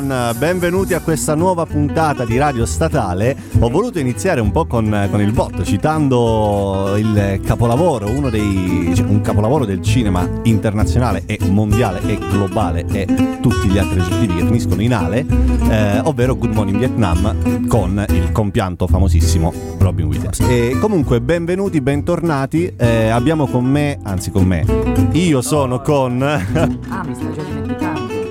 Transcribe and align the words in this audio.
Milan, 0.00 0.34
benvenuti 0.38 0.94
a 0.94 1.00
questa 1.00 1.34
nuova 1.34 1.66
puntata 1.66 2.24
di 2.24 2.38
Radio 2.38 2.64
Statale. 2.64 3.36
Ho 3.60 3.68
voluto 3.68 3.98
iniziare 3.98 4.40
un 4.40 4.50
po' 4.50 4.64
con, 4.64 5.08
con 5.10 5.20
il 5.20 5.32
botto, 5.32 5.62
citando 5.62 6.94
il 6.96 7.40
capolavoro, 7.44 8.08
uno 8.10 8.30
dei, 8.30 8.92
cioè, 8.94 9.06
un 9.06 9.20
capolavoro 9.20 9.66
del 9.66 9.82
cinema 9.82 10.26
internazionale 10.44 11.24
e 11.26 11.38
mondiale 11.48 12.00
e 12.06 12.18
globale 12.18 12.86
e 12.90 13.06
tutti 13.40 13.68
gli 13.68 13.78
altri 13.78 14.00
aggettivi 14.00 14.36
che 14.36 14.46
finiscono 14.46 14.80
in 14.80 14.94
ale, 14.94 15.26
eh, 15.68 16.00
ovvero 16.00 16.34
Good 16.34 16.54
Morning 16.54 16.78
Vietnam 16.78 17.66
con 17.66 18.02
il 18.08 18.32
compianto 18.32 18.86
famosissimo 18.86 19.52
Robin 19.78 20.06
Williams. 20.06 20.40
E 20.40 20.78
comunque 20.80 21.20
benvenuti, 21.20 21.80
bentornati, 21.80 22.72
eh, 22.76 23.08
abbiamo 23.08 23.46
con 23.46 23.64
me, 23.64 23.98
anzi 24.02 24.30
con 24.30 24.44
me, 24.44 24.64
io 25.12 25.42
sono 25.42 25.80
con... 25.80 26.22
ah, 26.22 27.04
mi 27.06 27.14
stai 27.14 27.34
già. 27.34 27.59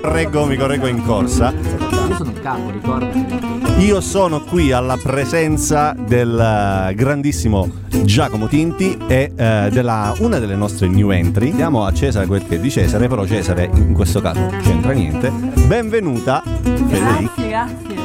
Correggo, 0.00 0.46
mi 0.46 0.56
correggo 0.56 0.86
in 0.86 1.04
corsa. 1.04 1.52
Io 1.52 2.14
sono 2.16 2.30
il 2.30 2.40
capo, 2.40 2.70
ricordati. 2.70 3.84
Io 3.84 4.00
sono 4.00 4.40
qui 4.40 4.72
alla 4.72 4.96
presenza 4.96 5.94
del 5.94 6.38
eh, 6.38 6.94
grandissimo 6.94 7.70
Giacomo 8.04 8.46
Tinti 8.46 8.96
e 9.06 9.32
eh, 9.36 9.68
della 9.70 10.14
una 10.20 10.38
delle 10.38 10.56
nostre 10.56 10.88
new 10.88 11.10
entry. 11.10 11.52
Diamo 11.52 11.84
a 11.84 11.92
Cesare 11.92 12.26
quel 12.26 12.46
che 12.46 12.56
è 12.56 12.58
di 12.58 12.70
Cesare, 12.70 13.08
però 13.08 13.26
Cesare 13.26 13.70
in 13.74 13.92
questo 13.92 14.22
caso 14.22 14.40
non 14.40 14.58
c'entra 14.62 14.92
niente. 14.92 15.30
Benvenuta 15.66 16.42
Federica. 16.44 17.34
Grazie, 17.36 17.48
grazie. 17.48 17.96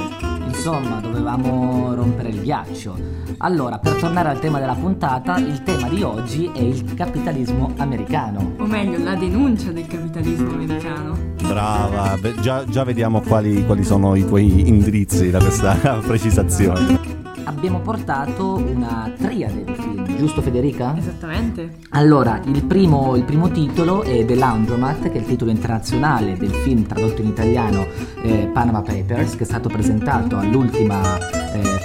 Insomma, 0.47 0.99
dovevamo 0.99 1.93
rompere 1.93 2.29
il 2.29 2.41
ghiaccio. 2.41 2.97
Allora, 3.37 3.77
per 3.79 3.93
tornare 3.93 4.29
al 4.29 4.39
tema 4.39 4.59
della 4.59 4.75
puntata, 4.75 5.37
il 5.37 5.63
tema 5.63 5.87
di 5.87 6.03
oggi 6.03 6.51
è 6.53 6.61
il 6.61 6.93
capitalismo 6.93 7.73
americano. 7.77 8.53
O 8.59 8.65
meglio, 8.65 9.01
la 9.01 9.15
denuncia 9.15 9.71
del 9.71 9.87
capitalismo 9.87 10.51
americano. 10.51 11.34
Brava, 11.47 12.17
beh, 12.19 12.35
già, 12.41 12.65
già 12.65 12.83
vediamo 12.83 13.21
quali, 13.21 13.65
quali 13.65 13.83
sono 13.83 14.15
i 14.15 14.25
tuoi 14.25 14.67
indirizzi 14.67 15.29
da 15.29 15.39
questa 15.39 15.75
precisazione. 16.05 17.23
Abbiamo 17.43 17.79
portato 17.79 18.55
una 18.55 19.11
triade 19.15 19.63
di 19.63 19.73
film, 19.73 20.17
giusto 20.17 20.41
Federica? 20.41 20.95
Esattamente. 20.97 21.77
Allora, 21.89 22.41
il 22.45 22.63
primo, 22.63 23.15
il 23.15 23.23
primo 23.23 23.49
titolo 23.51 24.01
è 24.01 24.25
The 24.25 24.35
Laundromat, 24.35 25.03
che 25.03 25.13
è 25.13 25.17
il 25.17 25.25
titolo 25.25 25.51
internazionale 25.51 26.37
del 26.37 26.51
film 26.51 26.85
tradotto 26.87 27.21
in 27.21 27.27
italiano 27.27 27.85
eh, 28.23 28.49
Panama 28.51 28.81
Papers, 28.81 29.35
che 29.35 29.43
è 29.43 29.45
stato 29.45 29.69
presentato 29.69 30.37
all'ultima 30.37 31.17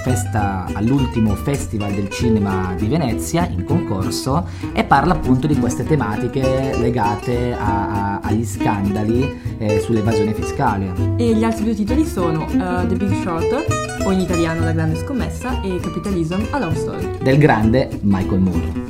festa, 0.02 0.66
all'ultimo 0.72 1.34
Festival 1.34 1.92
del 1.92 2.08
Cinema 2.08 2.74
di 2.76 2.86
Venezia 2.86 3.46
in 3.46 3.64
concorso 3.64 4.46
e 4.72 4.84
parla 4.84 5.14
appunto 5.14 5.46
di 5.46 5.56
queste 5.58 5.84
tematiche 5.84 6.76
legate 6.78 7.52
a, 7.52 8.16
a, 8.16 8.20
agli 8.20 8.44
scandali 8.44 9.56
eh, 9.58 9.80
sull'evasione 9.80 10.34
fiscale. 10.34 10.92
E 11.16 11.34
gli 11.34 11.44
altri 11.44 11.64
due 11.64 11.74
titoli 11.74 12.04
sono 12.04 12.44
uh, 12.44 12.86
The 12.86 12.96
Big 12.96 13.12
Short, 13.22 14.02
o 14.04 14.10
in 14.10 14.20
italiano 14.20 14.64
La 14.64 14.72
Grande 14.72 14.96
Scommessa, 14.96 15.60
e 15.62 15.78
Capitalism 15.80 16.40
a 16.50 16.58
Love 16.58 16.74
Story. 16.74 17.08
Del 17.22 17.38
grande 17.38 17.88
Michael 18.02 18.40
Moore. 18.40 18.89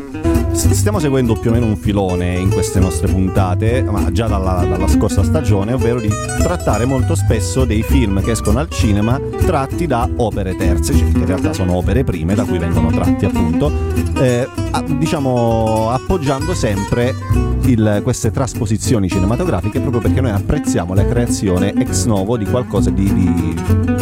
Stiamo 0.53 0.99
seguendo 0.99 1.35
più 1.35 1.51
o 1.51 1.53
meno 1.53 1.67
un 1.67 1.77
filone 1.77 2.37
in 2.37 2.51
queste 2.51 2.81
nostre 2.81 3.09
puntate, 3.09 3.83
ma 3.83 4.11
già 4.11 4.27
dalla, 4.27 4.65
dalla, 4.69 4.89
scorsa 4.89 5.23
stagione, 5.23 5.73
ovvero 5.73 6.01
di 6.01 6.11
trattare 6.39 6.85
molto 6.85 7.15
spesso 7.15 7.65
dei 7.65 7.83
film 7.83 8.23
che 8.23 8.33
escono 8.33 8.59
al 8.59 8.69
cinema 8.69 9.21
tratti 9.45 9.87
da 9.87 10.09
opere 10.17 10.57
terze, 10.57 10.95
cioè 10.95 11.13
che 11.13 11.19
in 11.19 11.27
realtà 11.27 11.53
sono 11.53 11.77
opere 11.77 12.05
prime 12.05 12.35
da 12.35 12.45
cui 12.45 12.59
vengono 12.59 12.91
tratti 12.91 13.25
appunto, 13.25 13.71
eh, 14.21 14.49
a, 14.71 14.83
diciamo 14.83 15.91
appoggiando 15.91 16.55
sempre 16.55 17.15
il, 17.67 18.01
queste 18.03 18.31
trasposizioni 18.31 19.09
cinematografiche 19.09 19.81
proprio 19.81 20.01
perché 20.01 20.21
noi 20.21 20.33
apprezziamo 20.33 20.95
la 20.95 21.07
creazione 21.07 21.73
ex 21.75 22.07
novo 22.07 22.37
di 22.37 22.45
qualcosa 22.45 22.91
di, 22.91 23.13
di 23.13 24.00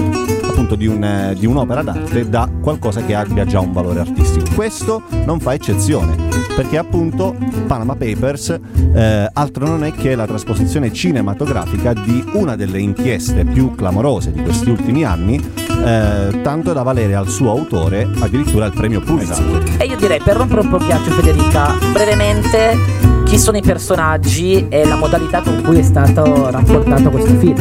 appunto 0.69 0.75
di, 0.75 0.87
un, 0.87 1.35
di, 1.39 1.47
un'opera 1.47 1.83
d'arte 1.83 2.29
da 2.29 2.49
qualcosa 2.61 3.03
che 3.03 3.15
abbia 3.15 3.47
già 3.47 3.61
un 3.61 3.73
valore 3.73 4.01
artistico. 4.01 4.47
Questo 4.55 5.03
non 5.25 5.41
fa 5.41 5.55
eccezione, 5.55 6.15
perché 6.55 6.77
appunto 6.77 7.35
Panama 7.67 7.97
Papers 7.97 8.59
eh, 8.95 9.31
altro 9.33 9.67
non 9.67 9.85
è 9.85 9.93
che 9.93 10.15
la 10.15 10.27
trasposizione 10.27 10.93
cinematografica 10.93 11.95
di 11.95 12.23
una 12.33 12.57
delle 12.57 12.81
inchieste 12.81 13.45
più 13.45 13.75
clamorose 13.75 14.33
di 14.33 14.43
questi 14.43 14.69
ultimi 14.69 15.05
anni, 15.05 15.37
eh, 15.37 16.41
tanto 16.43 16.73
da 16.73 16.83
valere 16.83 17.15
al 17.15 17.29
suo 17.29 17.51
autore 17.51 18.09
addirittura 18.19 18.67
il 18.67 18.73
premio 18.73 19.01
Pulitzer. 19.01 19.63
E 19.79 19.87
io 19.87 19.97
direi, 19.97 20.21
per 20.21 20.37
rompere 20.37 20.61
un 20.61 20.69
po' 20.69 20.77
il 20.77 20.85
ghiaccio 20.85 21.11
Federica, 21.13 21.75
brevemente 21.93 23.18
chi 23.29 23.39
sono 23.39 23.59
i 23.59 23.63
personaggi 23.63 24.67
e 24.71 24.87
la 24.87 24.97
modalità 24.97 25.43
con 25.43 25.61
cui 25.63 25.79
è 25.79 25.83
stato 25.83 26.51
raccontato 26.51 27.11
questo 27.11 27.39
film. 27.39 27.59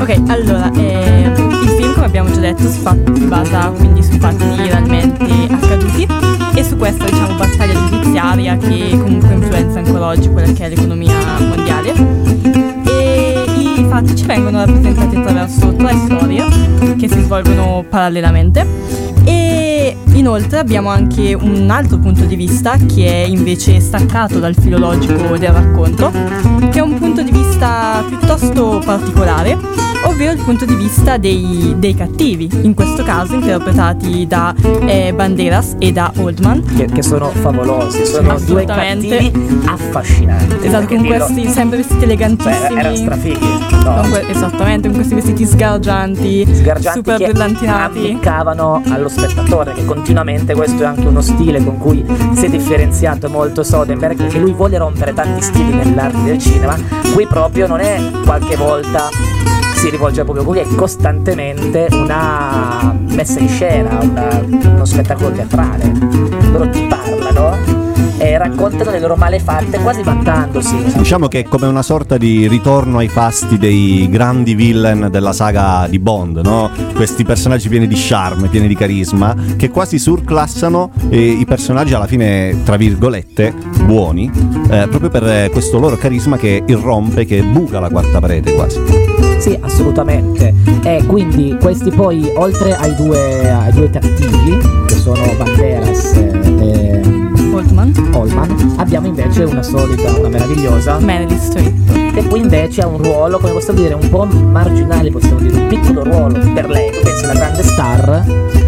Ok, 0.00 0.22
allora, 0.28 0.70
eh, 0.72 1.32
il 1.32 1.68
film 1.76 1.94
come 1.94 2.06
abbiamo 2.06 2.30
già 2.30 2.38
detto 2.38 2.68
si, 2.68 2.78
fa, 2.78 2.96
si 3.12 3.24
basa 3.24 3.70
quindi 3.70 4.02
su 4.04 4.16
fatti 4.18 4.44
realmente 4.56 5.24
accaduti 5.50 6.06
e 6.54 6.64
su 6.64 6.76
questa 6.76 7.04
diciamo 7.06 7.34
battaglia 7.34 7.74
giudiziaria 7.74 8.56
che 8.56 8.90
comunque 8.90 9.34
influenza 9.34 9.78
ancora 9.80 10.06
oggi 10.06 10.30
quella 10.30 10.52
che 10.52 10.64
è 10.64 10.68
l'economia 10.68 11.14
mondiale 11.40 11.92
e 12.86 13.44
i 13.76 13.86
fatti 13.88 14.14
ci 14.14 14.26
vengono 14.26 14.58
rappresentati 14.64 15.16
attraverso 15.16 15.74
tre 15.74 15.96
storie 16.04 16.44
che 16.96 17.08
si 17.08 17.20
svolgono 17.20 17.84
parallelamente 17.88 18.64
e 19.24 19.63
inoltre 20.24 20.58
abbiamo 20.58 20.88
anche 20.88 21.34
un 21.34 21.68
altro 21.68 21.98
punto 21.98 22.24
di 22.24 22.34
vista 22.34 22.78
che 22.78 23.06
è 23.06 23.26
invece 23.26 23.78
staccato 23.78 24.38
dal 24.38 24.54
filologico 24.54 25.36
del 25.36 25.50
racconto, 25.50 26.10
che 26.70 26.78
è 26.78 26.80
un 26.80 26.98
punto 26.98 27.22
di 27.22 27.30
vista 27.30 28.02
piuttosto 28.08 28.80
particolare, 28.82 29.54
ovvero 30.06 30.32
il 30.32 30.42
punto 30.42 30.64
di 30.64 30.76
vista 30.76 31.18
dei, 31.18 31.74
dei 31.76 31.94
cattivi, 31.94 32.48
in 32.62 32.72
questo 32.72 33.02
caso 33.02 33.34
interpretati 33.34 34.26
da 34.26 34.54
eh, 34.86 35.12
Banderas 35.12 35.76
e 35.78 35.92
da 35.92 36.10
Oldman. 36.16 36.74
Che, 36.74 36.86
che 36.86 37.02
sono 37.02 37.28
favolosi, 37.28 38.06
sono 38.06 38.38
due 38.40 38.64
cattivi 38.64 39.30
affascinanti. 39.66 40.66
Esatto, 40.66 40.86
con 40.86 41.02
dirlo. 41.02 41.26
questi 41.26 41.48
sempre 41.50 41.76
vestiti 41.76 42.04
elegantissimi. 42.04 42.74
Beh, 42.74 42.80
erano 42.80 42.96
strafighi. 42.96 43.73
No. 43.84 44.08
Que- 44.08 44.28
esattamente, 44.30 44.88
con 44.88 44.96
questi 44.96 45.14
vestiti 45.14 45.44
sgargianti, 45.44 46.46
sgargianti 46.54 46.98
super 46.98 47.16
brillantinati. 47.18 47.98
Ammiccavano 47.98 48.82
allo 48.88 49.08
spettatore 49.08 49.74
che 49.74 49.84
continuamente 49.84 50.54
questo 50.54 50.82
è 50.82 50.86
anche 50.86 51.06
uno 51.06 51.20
stile 51.20 51.62
con 51.62 51.78
cui 51.78 52.04
si 52.34 52.46
è 52.46 52.48
differenziato 52.48 53.28
molto 53.28 53.62
Soderbergh 53.62 54.28
che 54.28 54.38
lui 54.38 54.52
vuole 54.52 54.78
rompere 54.78 55.12
tanti 55.12 55.42
stili 55.42 55.74
nell'arte 55.74 56.22
del 56.22 56.38
cinema 56.38 56.76
qui 57.12 57.26
proprio 57.26 57.66
non 57.66 57.80
è 57.80 58.00
qualche 58.24 58.56
volta 58.56 59.08
si 59.74 59.90
rivolge 59.90 60.20
al 60.20 60.26
pubblico, 60.26 60.48
qui 60.48 60.60
è 60.60 60.74
costantemente 60.74 61.88
una 61.92 62.96
messa 63.08 63.38
in 63.38 63.48
scena, 63.48 63.98
una, 64.00 64.42
uno 64.64 64.84
spettacolo 64.86 65.30
teatrale. 65.32 65.92
Loro 66.50 66.70
ti 66.70 66.86
parlano 66.88 67.03
e 68.34 68.38
raccontano 68.38 68.90
le 68.90 68.98
loro 68.98 69.14
malefatte 69.14 69.78
quasi 69.78 70.02
vantandosi. 70.02 70.76
Diciamo 70.96 71.28
che 71.28 71.40
è 71.40 71.42
come 71.44 71.66
una 71.66 71.82
sorta 71.82 72.16
di 72.16 72.48
ritorno 72.48 72.98
ai 72.98 73.08
fasti 73.08 73.58
dei 73.58 74.08
grandi 74.10 74.54
villain 74.54 75.08
della 75.10 75.32
saga 75.32 75.86
di 75.88 75.98
Bond, 76.00 76.38
no? 76.38 76.70
Questi 76.94 77.24
personaggi 77.24 77.68
pieni 77.68 77.86
di 77.86 77.94
charme, 77.96 78.48
pieni 78.48 78.66
di 78.66 78.74
carisma, 78.74 79.34
che 79.56 79.70
quasi 79.70 79.98
surclassano 79.98 80.90
eh, 81.10 81.20
i 81.20 81.44
personaggi 81.44 81.94
alla 81.94 82.06
fine, 82.06 82.62
tra 82.64 82.76
virgolette, 82.76 83.54
buoni, 83.84 84.30
eh, 84.68 84.88
proprio 84.88 85.10
per 85.10 85.50
questo 85.50 85.78
loro 85.78 85.96
carisma 85.96 86.36
che 86.36 86.62
irrompe, 86.66 87.24
che 87.24 87.42
buca 87.42 87.78
la 87.78 87.88
quarta 87.88 88.18
parete 88.18 88.52
quasi. 88.54 88.80
Sì, 89.38 89.56
assolutamente. 89.60 90.52
E 90.82 91.04
quindi 91.06 91.56
questi 91.60 91.90
poi, 91.90 92.32
oltre 92.34 92.74
ai 92.76 92.94
due, 92.96 93.50
ai 93.50 93.72
due 93.72 93.90
cattivi, 93.90 94.58
che 94.86 94.94
sono 94.94 95.22
Banderas 95.36 96.14
e 96.14 96.83
Oldman. 97.54 98.10
Oldman. 98.12 98.74
Abbiamo 98.78 99.06
invece 99.06 99.44
una 99.44 99.62
solita, 99.62 100.10
una 100.18 100.28
meravigliosa 100.28 100.98
Meryl 100.98 101.38
Streep. 101.38 102.12
Che 102.12 102.24
qui 102.26 102.40
invece 102.40 102.82
ha 102.82 102.86
un 102.88 103.00
ruolo, 103.00 103.38
come 103.38 103.52
possiamo 103.52 103.80
dire, 103.80 103.94
un 103.94 104.08
po' 104.08 104.24
marginale, 104.24 105.10
possiamo 105.10 105.38
dire, 105.38 105.56
un 105.56 105.66
piccolo 105.68 106.02
ruolo 106.02 106.38
per 106.52 106.68
lei. 106.68 106.90
Tu 106.90 107.00
pensi 107.00 107.24
alla 107.24 107.34
grande 107.34 107.62
star 107.62 108.63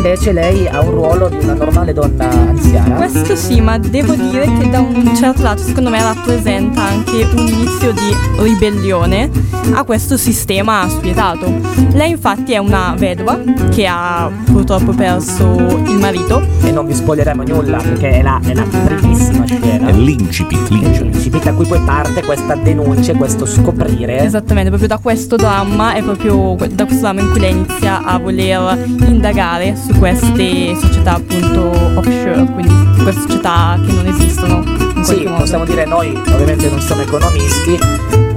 invece 0.00 0.32
lei 0.32 0.66
ha 0.66 0.80
un 0.80 0.92
ruolo 0.92 1.28
di 1.28 1.36
una 1.42 1.52
normale 1.52 1.92
donna 1.92 2.30
anziana. 2.30 2.94
Questo 2.96 3.36
sì, 3.36 3.60
ma 3.60 3.76
devo 3.76 4.14
dire 4.14 4.50
che 4.58 4.70
da 4.70 4.80
un 4.80 5.14
certo 5.14 5.42
lato 5.42 5.62
secondo 5.62 5.90
me 5.90 6.02
rappresenta 6.02 6.82
anche 6.82 7.28
un 7.30 7.46
inizio 7.46 7.92
di 7.92 8.16
ribellione 8.38 9.30
a 9.74 9.84
questo 9.84 10.16
sistema 10.16 10.88
spietato. 10.88 11.52
Lei 11.92 12.12
infatti 12.12 12.52
è 12.52 12.58
una 12.58 12.94
vedova 12.96 13.38
che 13.70 13.86
ha 13.86 14.30
purtroppo 14.46 14.92
perso 14.92 15.44
il 15.86 15.98
marito. 15.98 16.42
E 16.62 16.70
non 16.70 16.86
vi 16.86 16.94
spoileremo 16.94 17.42
nulla 17.42 17.76
perché 17.76 18.10
è 18.10 18.22
la, 18.22 18.40
è 18.42 18.54
la 18.54 18.62
primissima 18.62 19.44
scena. 19.44 19.88
È 19.88 19.92
l'incipit, 19.92 20.68
l'incipit. 20.70 21.00
L'incipit 21.02 21.46
a 21.46 21.52
cui 21.52 21.66
poi 21.66 21.80
parte 21.80 22.22
questa 22.22 22.54
denuncia, 22.54 23.14
questo 23.14 23.44
scoprire. 23.44 24.20
Esattamente, 24.20 24.70
proprio 24.70 24.88
da 24.88 24.98
questo 24.98 25.36
dramma 25.36 25.92
è 25.92 26.02
proprio 26.02 26.56
da 26.70 26.84
questo 26.84 27.02
dramma 27.02 27.20
in 27.20 27.30
cui 27.30 27.40
lei 27.40 27.52
inizia 27.52 28.02
a 28.02 28.18
voler 28.18 28.82
indagare 29.06 29.76
su 29.90 29.98
queste 29.98 30.74
società 30.76 31.14
appunto 31.14 31.70
offshore, 31.98 32.44
quindi 32.52 33.02
queste 33.02 33.22
società 33.22 33.78
che 33.84 33.92
non 33.92 34.06
esistono. 34.06 34.64
sì, 35.02 35.22
possiamo 35.36 35.64
dire 35.64 35.84
noi 35.84 36.14
ovviamente 36.32 36.68
non 36.68 36.80
siamo 36.80 37.02
economisti, 37.02 37.78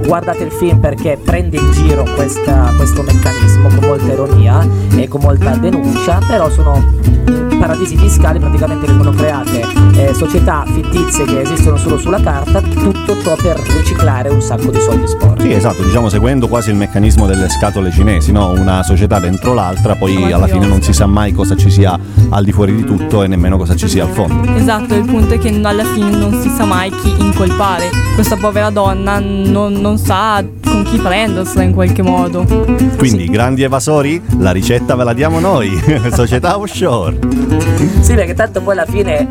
guardate 0.06 0.44
il 0.44 0.50
film 0.50 0.80
perché 0.80 1.18
prende 1.22 1.56
in 1.56 1.70
giro 1.72 2.04
questa, 2.14 2.72
questo 2.76 3.02
meccanismo 3.02 3.68
con 3.68 3.88
molta 3.88 4.12
ironia 4.12 4.66
e 4.96 5.08
con 5.08 5.20
molta 5.20 5.54
denuncia, 5.56 6.18
però 6.26 6.50
sono 6.50 7.53
paradisi 7.66 7.96
fiscali 7.96 8.38
praticamente 8.38 8.86
vengono 8.86 9.10
create 9.12 9.62
eh, 9.96 10.12
società 10.12 10.64
fittizie 10.66 11.24
che 11.24 11.40
esistono 11.40 11.78
solo 11.78 11.96
sulla 11.96 12.20
carta, 12.20 12.60
tutto 12.60 13.18
ciò 13.22 13.34
per 13.36 13.58
riciclare 13.58 14.28
un 14.28 14.42
sacco 14.42 14.70
di 14.70 14.78
soldi 14.80 15.06
sporchi. 15.06 15.44
Sì, 15.44 15.52
esatto, 15.52 15.82
diciamo 15.82 16.10
seguendo 16.10 16.46
quasi 16.46 16.68
il 16.68 16.76
meccanismo 16.76 17.26
delle 17.26 17.48
scatole 17.48 17.90
cinesi, 17.90 18.32
no? 18.32 18.50
Una 18.50 18.82
società 18.82 19.18
dentro 19.18 19.54
l'altra, 19.54 19.94
poi 19.94 20.30
alla 20.30 20.46
fine 20.46 20.66
non 20.66 20.82
si 20.82 20.92
sa 20.92 21.06
mai 21.06 21.32
cosa 21.32 21.56
ci 21.56 21.70
sia 21.70 21.98
al 22.28 22.44
di 22.44 22.52
fuori 22.52 22.74
di 22.74 22.84
tutto 22.84 23.22
e 23.22 23.28
nemmeno 23.28 23.56
cosa 23.56 23.74
ci 23.74 23.88
sia 23.88 24.04
al 24.04 24.10
fondo. 24.10 24.52
Esatto, 24.54 24.94
il 24.94 25.06
punto 25.06 25.32
è 25.32 25.38
che 25.38 25.58
alla 25.62 25.84
fine 25.84 26.10
non 26.10 26.38
si 26.42 26.50
sa 26.50 26.66
mai 26.66 26.90
chi 26.90 27.14
incolpare. 27.18 27.88
Questa 28.14 28.36
povera 28.36 28.68
donna 28.68 29.18
non, 29.20 29.72
non 29.72 29.96
sa 29.96 30.44
con 30.62 30.82
chi 30.82 30.98
prendersela 30.98 31.62
in 31.62 31.72
qualche 31.72 32.02
modo. 32.02 32.44
Quindi, 32.44 33.24
sì. 33.24 33.30
grandi 33.30 33.62
evasori, 33.62 34.20
la 34.38 34.50
ricetta 34.50 34.94
ve 34.96 35.04
la 35.04 35.12
diamo 35.12 35.40
noi, 35.40 35.70
società 36.12 36.58
offshore. 36.58 37.53
Sì, 38.00 38.14
perché 38.14 38.34
tanto 38.34 38.60
poi 38.60 38.72
alla 38.72 38.86
fine 38.86 39.28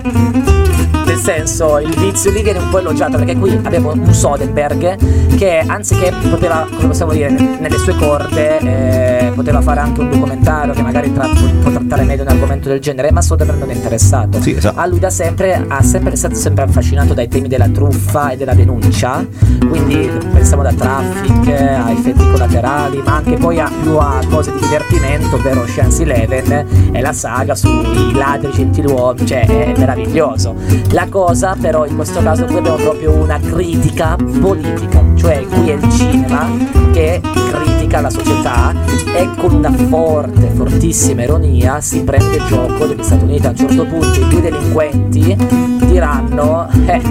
nel 1.13 1.21
senso 1.21 1.77
il 1.77 1.95
vizio 1.95 2.31
lì 2.31 2.41
viene 2.41 2.57
un 2.57 2.69
po' 2.69 2.79
elogiato 2.79 3.17
perché 3.17 3.35
qui 3.35 3.59
abbiamo 3.61 3.91
un 3.91 4.11
Soderbergh 4.11 5.35
che 5.35 5.59
anziché 5.59 6.11
poteva 6.27 6.65
come 6.67 6.87
possiamo 6.87 7.11
dire 7.11 7.29
nelle 7.29 7.77
sue 7.77 7.95
corde 7.95 8.57
eh, 8.57 9.31
poteva 9.35 9.61
fare 9.61 9.79
anche 9.79 10.01
un 10.01 10.09
documentario 10.09 10.73
che 10.73 10.81
magari 10.81 11.13
tra- 11.13 11.29
può 11.61 11.69
trattare 11.69 12.03
meglio 12.03 12.23
un 12.23 12.29
argomento 12.29 12.67
del 12.67 12.79
genere 12.79 13.11
ma 13.11 13.21
Soderbergh 13.21 13.59
non 13.59 13.69
è 13.69 13.75
interessato 13.75 14.41
sì, 14.41 14.55
esatto. 14.55 14.79
a 14.79 14.87
lui 14.87 14.97
da 14.97 15.11
sempre 15.11 15.63
ha 15.67 15.83
sempre 15.83 16.15
stato 16.15 16.33
sempre 16.33 16.63
affascinato 16.63 17.13
dai 17.13 17.27
temi 17.27 17.47
della 17.47 17.67
truffa 17.67 18.31
e 18.31 18.37
della 18.37 18.55
denuncia 18.55 19.23
quindi 19.59 20.09
pensiamo 20.31 20.63
da 20.63 20.73
traffic 20.73 21.47
a 21.47 21.91
effetti 21.91 22.27
collaterali 22.27 23.03
ma 23.05 23.17
anche 23.17 23.35
poi 23.35 23.59
a, 23.59 23.69
più 23.81 23.97
a 23.97 24.19
cose 24.29 24.51
di 24.51 24.59
divertimento 24.61 25.35
ovvero 25.35 25.61
Ocean's 25.61 25.99
Eleven 25.99 26.91
e 26.91 27.01
la 27.01 27.13
saga 27.13 27.53
sui 27.53 28.13
ladri 28.13 28.51
gentiluomini 28.51 29.27
cioè 29.27 29.45
è 29.45 29.73
meraviglioso 29.77 30.55
la 30.91 31.02
cosa 31.07 31.55
però 31.59 31.85
in 31.85 31.95
questo 31.95 32.21
caso 32.21 32.45
qui 32.45 32.57
abbiamo 32.57 32.77
proprio 32.77 33.13
una 33.13 33.39
critica 33.39 34.15
politica, 34.15 35.03
cioè 35.15 35.45
qui 35.47 35.69
è 35.69 35.73
il 35.73 35.91
cinema 35.91 36.49
che 36.91 37.21
critica 37.51 38.01
la 38.01 38.09
società 38.09 38.73
e 39.15 39.29
con 39.37 39.53
una 39.53 39.71
forte, 39.71 40.51
fortissima 40.55 41.23
ironia 41.23 41.81
si 41.81 42.03
prende 42.03 42.39
gioco 42.47 42.85
degli 42.85 43.03
Stati 43.03 43.23
Uniti. 43.23 43.45
A 43.45 43.49
un 43.49 43.55
certo 43.55 43.85
punto 43.85 44.19
i 44.19 44.27
due 44.29 44.41
delinquenti 44.41 45.37
diranno, 45.85 46.67
eh, 46.85 47.01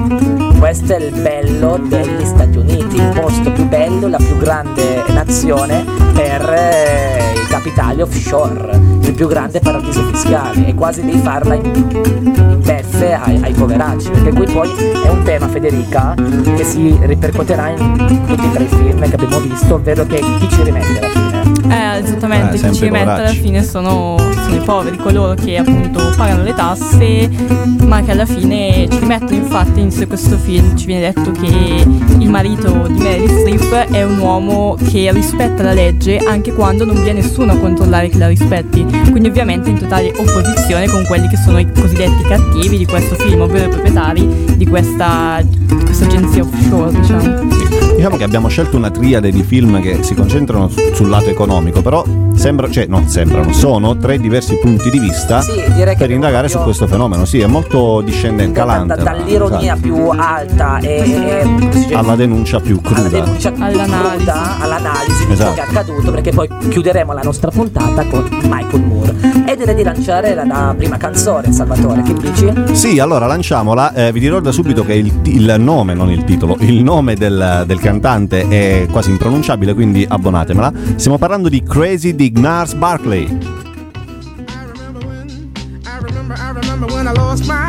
questo 0.58 0.94
è 0.94 1.00
il 1.00 1.12
bello 1.20 1.78
degli 1.88 2.24
Stati 2.24 2.58
Uniti, 2.58 2.96
il 2.96 3.12
posto 3.14 3.52
più 3.52 3.66
bello, 3.68 4.08
la 4.08 4.18
più 4.18 4.36
grande 4.38 5.04
nazione 5.08 5.84
per 6.12 6.50
eh, 6.50 7.32
i 7.34 7.46
capitali 7.48 8.02
offshore, 8.02 8.78
più 9.22 9.30
grande 9.30 9.60
paradiso 9.60 10.02
fiscale 10.12 10.66
e 10.66 10.74
quasi 10.74 11.04
devi 11.04 11.18
farla 11.18 11.54
in, 11.54 11.64
in 11.64 12.60
beffe 12.60 13.12
ai, 13.12 13.40
ai 13.40 13.52
poveracci, 13.52 14.10
perché 14.10 14.32
qui 14.32 14.46
poi 14.46 14.68
è 15.04 15.08
un 15.10 15.22
tema 15.22 15.46
Federica 15.46 16.14
che 16.56 16.64
si 16.64 16.98
ripercuoterà 17.00 17.68
in 17.68 17.76
tutti 18.26 18.44
e 18.44 18.50
tre 18.50 18.64
i 18.64 18.66
film 18.66 19.08
che 19.08 19.14
abbiamo 19.14 19.38
visto, 19.38 19.74
ovvero 19.74 20.04
che 20.06 20.18
chi 20.40 20.48
ci 20.50 20.62
rimette 20.64 20.98
alla 20.98 21.08
fine. 21.08 21.42
Eh, 21.72 21.98
esattamente, 21.98 22.56
eh, 22.56 22.58
chi 22.58 22.74
ci 22.74 22.84
rimette 22.84 23.10
alla 23.10 23.28
fine 23.28 23.62
sono, 23.62 24.16
sono, 24.52 24.56
i 24.56 24.64
poveri, 24.64 24.96
coloro 24.96 25.34
che 25.34 25.56
appunto 25.56 26.12
pagano 26.16 26.42
le 26.42 26.54
tasse, 26.54 27.30
ma 27.84 28.02
che 28.02 28.10
alla 28.10 28.26
fine 28.26 28.86
ci 28.90 28.98
rimettono. 28.98 29.32
Infatti 29.32 29.80
in 29.80 30.06
questo 30.06 30.36
film 30.36 30.76
ci 30.76 30.86
viene 30.86 31.12
detto 31.12 31.30
che 31.32 31.84
il 32.18 32.28
marito 32.28 32.86
di 32.88 32.98
Meryl 33.00 33.28
Streep 33.28 33.92
è 33.92 34.02
un 34.02 34.18
uomo 34.18 34.76
che 34.90 35.10
rispetta 35.12 35.62
la 35.62 35.72
legge 35.72 36.18
anche 36.18 36.52
quando 36.52 36.84
non 36.84 36.94
viene 37.02 37.20
nessuno 37.20 37.52
a 37.52 37.56
controllare 37.56 38.08
che 38.08 38.18
la 38.18 38.28
rispetti. 38.28 38.84
Quindi 39.10 39.28
ovviamente 39.28 39.70
in 39.70 39.78
totale 39.78 40.12
opposizione 40.16 40.88
con 40.88 41.04
quelli 41.06 41.28
che 41.28 41.36
sono 41.36 41.58
i 41.58 41.70
cosiddetti 41.70 42.22
cattivi 42.22 42.78
di 42.78 42.86
questo 42.86 43.14
film, 43.14 43.40
ovvero 43.40 43.66
i 43.66 43.68
proprietari 43.68 44.54
di 44.56 44.66
questa, 44.66 45.40
questa 45.84 46.04
agenzia 46.04 46.42
offshore, 46.42 46.98
diciamo. 46.98 47.50
Diciamo 47.94 48.16
che 48.16 48.24
abbiamo 48.24 48.48
scelto 48.48 48.76
una 48.76 48.90
triade 48.90 49.30
di 49.30 49.42
film 49.42 49.80
che 49.80 50.02
si 50.02 50.14
concentrano 50.14 50.68
sul 50.68 51.08
lato 51.08 51.28
economico, 51.28 51.82
però 51.82 52.04
sembra, 52.34 52.68
cioè 52.68 52.86
non 52.86 53.06
sembrano, 53.08 53.52
sono 53.52 53.96
tre 53.96 54.18
diversi 54.18 54.41
punti 54.58 54.90
di 54.90 54.98
vista 54.98 55.40
sì, 55.40 55.52
per 55.96 56.10
indagare 56.10 56.48
su 56.48 56.58
questo 56.58 56.86
fenomeno. 56.86 57.24
Sì, 57.24 57.40
è 57.40 57.46
molto 57.46 58.00
discendente, 58.00 58.58
calante. 58.58 58.94
Da, 58.96 59.02
dall'ironia 59.02 59.74
esatto. 59.74 59.80
più 59.80 60.08
alta 60.08 60.78
e, 60.78 61.46
e 61.88 61.94
alla 61.94 62.16
denuncia 62.16 62.60
più 62.60 62.80
cruda. 62.80 63.00
Alla 63.00 63.08
denuncia 63.08 63.52
più 63.52 63.64
all'analisi. 63.64 64.16
cruda, 64.16 64.60
all'analisi 64.60 65.26
di 65.26 65.32
esatto. 65.32 65.48
ciò 65.48 65.54
che 65.54 65.60
è 65.60 65.70
accaduto, 65.70 66.10
perché 66.10 66.30
poi 66.30 66.48
chiuderemo 66.68 67.12
la 67.12 67.22
nostra 67.22 67.50
puntata 67.50 68.04
con 68.06 68.28
Michael 68.42 68.82
Moore. 68.82 69.14
E 69.46 69.56
direi 69.56 69.74
di 69.74 69.82
lanciare 69.82 70.34
la, 70.34 70.44
la 70.44 70.74
prima 70.76 70.96
canzone, 70.96 71.52
Salvatore, 71.52 72.02
che 72.02 72.14
dici? 72.14 72.52
Sì, 72.72 72.98
allora 72.98 73.26
lanciamola. 73.26 73.94
Eh, 73.94 74.12
vi 74.12 74.20
dirò 74.20 74.40
da 74.40 74.52
subito 74.52 74.84
che 74.84 74.94
il, 74.94 75.12
il, 75.24 75.56
nome, 75.58 75.94
non 75.94 76.10
il 76.10 76.24
titolo, 76.24 76.56
il 76.60 76.82
nome 76.82 77.14
del, 77.14 77.64
del 77.66 77.80
cantante 77.80 78.48
è 78.48 78.86
quasi 78.90 79.10
impronunciabile, 79.10 79.74
quindi 79.74 80.06
abbonatemela. 80.08 80.72
Stiamo 80.96 81.18
parlando 81.18 81.48
di 81.48 81.62
Crazy 81.62 82.14
di 82.14 82.32
Gnars 82.32 82.74
Barkley. 82.74 83.60
Lost 87.32 87.48
my 87.48 87.61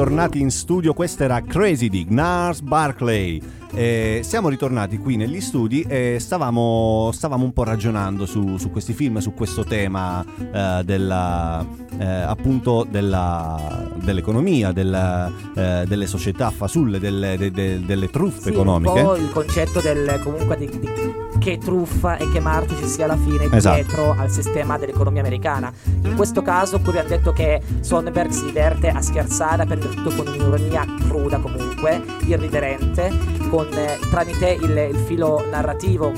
eccoci 0.00 0.16
tornati 0.16 0.40
in 0.40 0.50
studio, 0.50 0.94
questa 0.94 1.24
era 1.24 1.42
Crazy 1.42 1.90
di 1.90 2.06
Gnars 2.06 2.60
Barclay. 2.60 3.38
Eh, 3.72 4.20
siamo 4.22 4.48
ritornati 4.48 4.96
qui 4.96 5.16
negli 5.16 5.42
studi 5.42 5.82
e 5.82 6.16
stavamo, 6.18 7.10
stavamo 7.12 7.44
un 7.44 7.52
po' 7.52 7.64
ragionando 7.64 8.24
su, 8.24 8.56
su, 8.56 8.70
questi 8.70 8.94
film, 8.94 9.18
su 9.18 9.34
questo 9.34 9.62
tema 9.62 10.24
eh, 10.24 10.82
della, 10.84 11.66
eh, 12.00 12.06
appunto 12.06 12.86
della, 12.88 13.88
dell'economia, 13.96 14.72
della, 14.72 15.30
eh, 15.54 15.84
delle 15.86 16.06
società 16.06 16.50
fasulle, 16.50 16.98
delle, 16.98 17.36
de, 17.36 17.50
de, 17.50 17.84
delle 17.84 18.08
truffe 18.08 18.40
Sì, 18.44 18.48
economiche. 18.48 18.98
Un 19.00 19.04
po' 19.04 19.16
il 19.16 19.30
concetto 19.30 19.80
del 19.80 20.18
comunque 20.22 20.56
di, 20.56 20.66
di 20.78 20.88
che 21.38 21.56
truffa 21.58 22.16
e 22.18 22.28
che 22.30 22.38
marcio 22.40 22.76
ci 22.76 22.86
sia 22.86 23.04
alla 23.06 23.16
fine 23.16 23.48
Esatto. 23.50 23.74
dietro 23.76 24.14
al 24.18 24.30
sistema 24.30 24.76
dell'economia 24.76 25.22
americana. 25.22 25.72
In 26.02 26.14
questo 26.14 26.42
caso 26.42 26.78
qui 26.80 26.88
abbiamo 26.90 27.08
detto 27.08 27.32
che 27.32 27.60
Sonnenberg 27.80 28.30
si 28.30 28.44
diverte 28.46 28.88
a 28.88 29.00
scherzare, 29.00 29.62
a 29.62 29.66
prendere 29.66 29.94
tutto 29.94 30.10
con 30.14 30.26
un'ironia 30.26 30.84
cruda 31.08 31.38
comunque, 31.38 32.02
irriverente, 32.26 33.10
con, 33.48 33.66
eh, 33.72 33.98
tramite 34.10 34.50
il, 34.60 34.88
il 34.92 34.96
filo 35.06 35.42
narrativo 35.50 36.12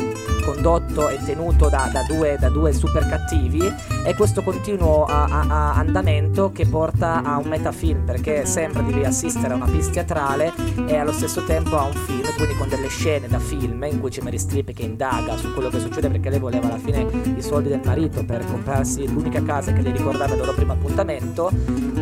condotto 0.44 1.08
e 1.08 1.18
tenuto 1.24 1.68
da, 1.68 1.88
da 1.92 2.02
due, 2.08 2.36
da 2.40 2.48
due 2.48 2.72
super 2.72 3.06
cattivi 3.08 3.60
e 4.04 4.14
questo 4.16 4.42
continuo 4.42 5.04
a- 5.04 5.24
a- 5.24 5.44
a 5.48 5.71
andamento 5.74 6.50
che 6.52 6.66
porta 6.66 7.22
a 7.22 7.38
un 7.38 7.48
metafilm 7.48 8.04
perché 8.04 8.46
sembra 8.46 8.82
di 8.82 9.04
assistere 9.04 9.52
a 9.52 9.56
una 9.56 9.66
pista 9.66 9.92
teatrale 9.92 10.52
e 10.86 10.96
allo 10.96 11.12
stesso 11.12 11.44
tempo 11.44 11.76
a 11.76 11.84
un 11.84 11.92
film, 11.92 12.22
quindi 12.36 12.56
con 12.56 12.68
delle 12.68 12.88
scene 12.88 13.28
da 13.28 13.38
film 13.38 13.82
in 13.90 14.00
cui 14.00 14.10
c'è 14.10 14.22
Mary 14.22 14.38
Streep 14.38 14.72
che 14.72 14.82
indaga 14.82 15.36
su 15.36 15.52
quello 15.52 15.68
che 15.68 15.80
succede 15.80 16.08
perché 16.08 16.30
lei 16.30 16.38
voleva 16.38 16.66
alla 16.66 16.78
fine 16.78 17.06
i 17.36 17.42
soldi 17.42 17.68
del 17.68 17.80
marito 17.84 18.24
per 18.24 18.44
comprarsi 18.46 19.10
l'unica 19.10 19.42
casa 19.42 19.72
che 19.72 19.82
le 19.82 19.90
ricordava 19.90 20.32
il 20.32 20.38
loro 20.38 20.52
primo 20.52 20.72
appuntamento. 20.72 21.50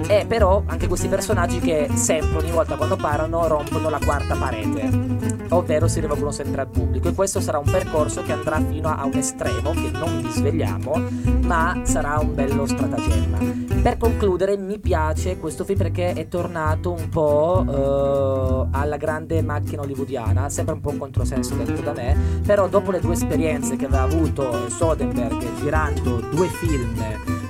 E 0.07 0.25
però 0.27 0.63
anche 0.67 0.89
questi 0.89 1.09
personaggi 1.09 1.61
che 1.61 1.89
sempre 1.95 2.39
ogni 2.39 2.51
volta 2.51 2.77
quando 2.77 2.97
parlano 2.97 3.47
rompono 3.47 3.91
la 3.91 4.01
quarta 4.03 4.35
parete 4.35 5.20
ovvero 5.51 5.89
si 5.89 6.01
rivolgono 6.01 6.31
sempre 6.31 6.63
al 6.63 6.69
pubblico. 6.69 7.09
E 7.09 7.15
questo 7.15 7.41
sarà 7.41 7.59
un 7.59 7.71
percorso 7.71 8.23
che 8.23 8.33
andrà 8.33 8.61
fino 8.61 8.89
a 8.89 9.05
un 9.05 9.15
estremo 9.15 9.71
che 9.73 9.91
non 9.93 10.23
vi 10.23 10.31
svegliamo 10.31 11.39
ma 11.51 11.81
sarà 11.83 12.19
un 12.21 12.35
bello 12.35 12.67
stratagemma. 12.67 13.39
Per 13.83 13.97
concludere 13.97 14.57
mi 14.57 14.79
piace 14.79 15.39
questo 15.39 15.65
film 15.65 15.79
perché 15.79 16.13
è 16.13 16.29
tornato 16.29 16.93
un 16.93 17.09
po' 17.09 17.65
eh, 17.67 18.69
alla 18.79 18.97
grande 18.97 19.43
macchina 19.43 19.83
hollywoodiana 19.83 20.49
sembra 20.49 20.75
un 20.75 20.81
po' 20.81 20.91
un 20.91 20.99
controsenso 20.99 21.55
detto 21.55 21.81
da 21.81 21.93
me 21.93 22.17
però 22.45 22.69
dopo 22.69 22.91
le 22.91 23.01
due 23.01 23.15
esperienze 23.15 23.77
che 23.77 23.87
aveva 23.87 24.03
avuto 24.03 24.69
Soderbergh 24.69 25.57
girando 25.57 26.21
due 26.31 26.47
film 26.49 27.03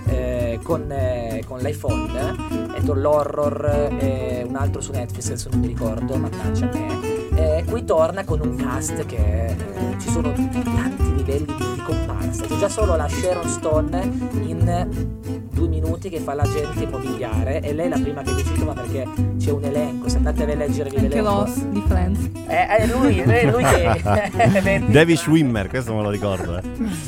eh, 0.06 0.58
con, 0.62 0.90
eh, 0.90 1.42
con 1.46 1.58
l'iPhone 1.58 2.36
e 2.74 2.84
con 2.86 3.00
l'horror 3.00 3.96
e 3.98 4.44
un 4.46 4.54
altro 4.54 4.80
su 4.80 4.92
Netflix 4.92 5.26
adesso 5.26 5.48
non 5.50 5.60
mi 5.60 5.66
ricordo 5.66 6.16
mannaggia 6.16 6.70
me 6.72 7.09
eh, 7.40 7.64
qui 7.64 7.84
torna 7.84 8.24
con 8.24 8.40
un 8.40 8.54
cast 8.56 9.06
che 9.06 9.46
eh, 9.46 9.56
ci 9.98 10.10
sono 10.10 10.32
tanti 10.32 11.14
livelli 11.14 11.46
di, 11.46 11.74
di 11.74 11.82
comparsa. 11.82 12.44
C'è 12.44 12.58
già 12.58 12.68
solo 12.68 12.96
la 12.96 13.08
Sharon 13.08 13.48
Stone 13.48 14.02
in 14.42 15.48
due 15.60 15.68
minuti 15.68 16.08
che 16.08 16.20
fa 16.20 16.32
l'agente 16.32 16.84
immobiliare 16.84 17.60
e 17.60 17.74
lei 17.74 17.84
è 17.86 17.88
la 17.90 17.98
prima 17.98 18.22
che 18.22 18.32
vi 18.32 18.42
cito 18.44 18.64
ma 18.64 18.72
perché 18.72 19.06
c'è 19.38 19.50
un 19.50 19.62
elenco 19.62 20.08
se 20.08 20.16
andate 20.16 20.42
a 20.42 20.54
leggervi 20.54 20.96
Anche 20.96 21.08
l'elenco 21.08 21.30
Lost 21.30 21.64
di 21.66 21.82
Friends. 21.86 22.30
è, 22.46 22.66
è 22.78 22.86
lui, 22.86 23.18
è 23.18 23.50
lui 23.50 23.62
che 23.64 24.82
David 24.88 25.16
Schwimmer, 25.16 25.68
questo 25.68 25.94
me 25.94 26.02
lo 26.02 26.08
ricordo, 26.10 26.56
eh. 26.56 26.62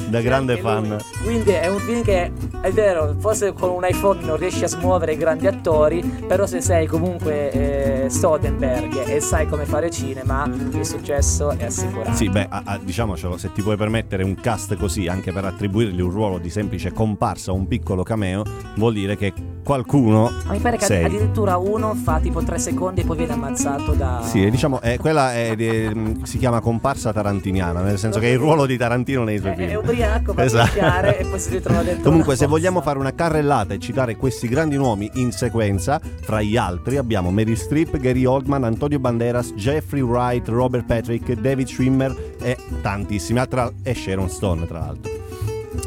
da 0.09 0.21
grande 0.21 0.53
Anche 0.61 0.63
lui. 0.65 0.89
fan. 0.89 0.99
Quindi 1.25 1.51
è 1.51 1.69
un 1.69 1.79
film 1.79 2.03
che 2.03 2.31
è 2.61 2.71
vero, 2.71 3.15
forse 3.19 3.53
con 3.55 3.71
un 3.71 3.85
iPhone 3.89 4.21
non 4.23 4.37
riesci 4.37 4.65
a 4.65 4.69
smuovere 4.69 5.13
i 5.13 5.17
grandi 5.17 5.47
attori, 5.47 6.03
però 6.27 6.47
se 6.47 6.61
sei 6.61 6.87
comunque 6.87 8.05
eh, 8.05 8.11
Soderbergh 8.11 9.09
e 9.09 9.21
sai 9.21 9.47
come 9.49 9.65
fare 9.65 9.91
cinema, 9.91 10.47
il 10.73 10.85
successo 10.87 11.51
è 11.57 11.65
assicurato. 11.65 12.15
Sì, 12.15 12.29
beh, 12.29 12.47
a- 12.51 12.63
a- 12.65 12.79
diciamocelo, 12.83 13.37
se 13.39 13.51
ti 13.53 13.63
puoi 13.63 13.77
permettere 13.77 14.23
un 14.23 14.35
cast 14.35 14.77
così 14.77 15.07
anche 15.09 15.33
per 15.33 15.45
attribuirgli 15.47 16.01
un 16.01 16.11
ruolo 16.11 16.39
di 16.39 16.51
semplice 16.51 16.93
comparsa 16.93 17.53
o 17.53 17.55
un 17.55 17.67
piccolo 17.67 18.03
cameo, 18.03 18.42
vuol 18.77 18.93
dire 18.95 19.17
che 19.17 19.33
qualcuno 19.63 20.29
Ma 20.47 20.53
mi 20.53 20.59
pare 20.59 20.77
che 20.77 20.85
sei. 20.87 21.05
addirittura 21.05 21.57
uno 21.57 21.95
fa 21.95 22.19
tipo 22.19 22.43
tre 22.43 22.59
secondi 22.59 23.03
e 23.03 23.05
poi 23.05 23.17
viene 23.17 23.33
ammazzato 23.35 23.93
da... 23.93 24.21
Sì, 24.25 24.51
diciamo, 24.51 24.81
eh, 24.81 24.99
quella 24.99 25.33
è 25.35 25.55
di- 25.55 26.21
si 26.25 26.39
chiama 26.39 26.61
comparsa 26.61 27.13
tarantiniana, 27.13 27.81
nel 27.81 27.97
senso 27.99 28.19
che 28.19 28.27
è 28.27 28.31
il 28.33 28.39
ruolo 28.39 28.67
di 28.67 28.77
Tarantino 28.77 29.23
nei 29.23 29.39
suoi 29.39 29.53
È, 29.53 29.55
è 29.55 29.67
film. 29.69 29.79
ubriaco, 29.79 30.33
va 30.35 30.43
Esatto. 30.45 30.81
a 30.81 31.07
e 31.07 31.25
poi 31.25 31.39
si 31.39 31.51
ritrova 31.51 31.83
dentro 31.83 32.03
Comunque, 32.03 32.33
se 32.35 32.45
fossa. 32.45 32.49
vogliamo 32.51 32.81
fare 32.81 32.99
una 32.99 33.15
carrellata 33.15 33.75
e 33.75 33.79
citare 33.79 34.17
questi 34.17 34.49
grandi 34.49 34.77
nomi 34.77 35.09
in 35.15 35.31
sequenza, 35.31 36.01
fra 36.23 36.43
gli 36.43 36.57
altri 36.57 36.97
abbiamo 36.97 37.31
Mary 37.31 37.55
Streep, 37.55 37.97
Gary 37.99 38.25
Oldman, 38.25 38.65
Antonio 38.65 38.99
Banderas, 38.99 39.53
Jeffrey 39.55 40.01
Wright, 40.03 40.49
Robert 40.49 40.87
Patrick, 40.87 41.33
David 41.35 41.69
Schwimmer 41.69 42.35
e 42.41 42.57
tantissimi 42.81 43.39
altri, 43.39 43.61
e 43.85 43.95
Sharon 43.95 44.29
Stone, 44.29 44.67
tra 44.67 44.79
l'altro. 44.81 45.12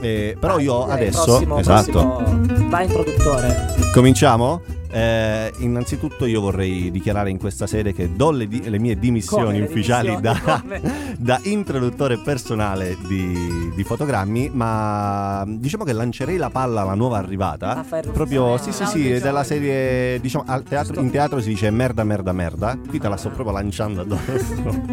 Eh, 0.02 0.36
però 0.40 0.56
Vai, 0.56 0.64
io 0.66 0.84
direi, 0.86 1.08
adesso, 1.08 1.24
prossimo- 1.24 1.58
esatto, 1.60 1.92
prossimo- 1.92 2.70
Vai 2.70 2.86
introduttore. 2.86 3.74
cominciamo. 3.94 4.62
Eh, 4.96 5.52
innanzitutto 5.58 6.26
io 6.26 6.40
vorrei 6.40 6.90
dichiarare 6.90 7.30
in 7.30 7.38
questa 7.38 7.68
sede 7.68 7.94
che 7.94 8.16
do 8.16 8.32
le, 8.32 8.48
di- 8.48 8.70
le 8.70 8.80
mie 8.80 8.98
dimissioni 8.98 9.44
Come 9.44 9.58
le 9.60 9.66
ufficiali 9.66 10.16
dimissioni? 10.16 10.62
da, 10.72 10.80
da 11.20 11.40
introduttore 11.44 12.18
personale 12.20 12.96
di, 13.06 13.74
di 13.76 13.84
fotogrammi, 13.84 14.52
ma 14.54 15.44
diciamo 15.46 15.84
che 15.84 15.92
lancerei 15.92 16.38
la 16.38 16.50
palla 16.50 16.82
alla 16.82 16.94
nuova 16.94 17.18
arrivata. 17.18 17.84
Proprio, 18.14 18.58
sì, 18.58 18.72
sì, 18.72 18.84
Ah, 18.84 18.86
sì, 18.86 19.12
ok, 19.12 19.22
della 19.22 19.44
serie, 19.44 20.22
diciamo, 20.22 20.46
al 20.48 20.64
teatro- 20.64 21.02
in 21.02 21.12
teatro 21.12 21.42
si 21.42 21.50
dice 21.50 21.70
merda, 21.72 22.06
merda, 22.06 22.32
merda. 22.32 22.78
Qui 22.88 22.98
te 22.98 23.10
la 23.10 23.18
sto 23.18 23.32
proprio 23.32 23.54
lanciando 23.54 24.00
addosso. 24.00 24.22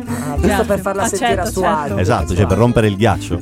Ah, 0.07 0.37
giusto 0.37 0.65
per 0.65 0.81
farla 0.81 1.07
sentire 1.07 1.39
a 1.39 1.43
Accetto, 1.43 1.61
suo 1.61 1.65
agio. 1.69 1.99
esatto, 1.99 2.23
a 2.25 2.27
suo 2.27 2.35
cioè 2.37 2.47
per 2.47 2.59
rompere 2.59 2.89
il 2.89 2.97
ghiaccio. 2.97 3.39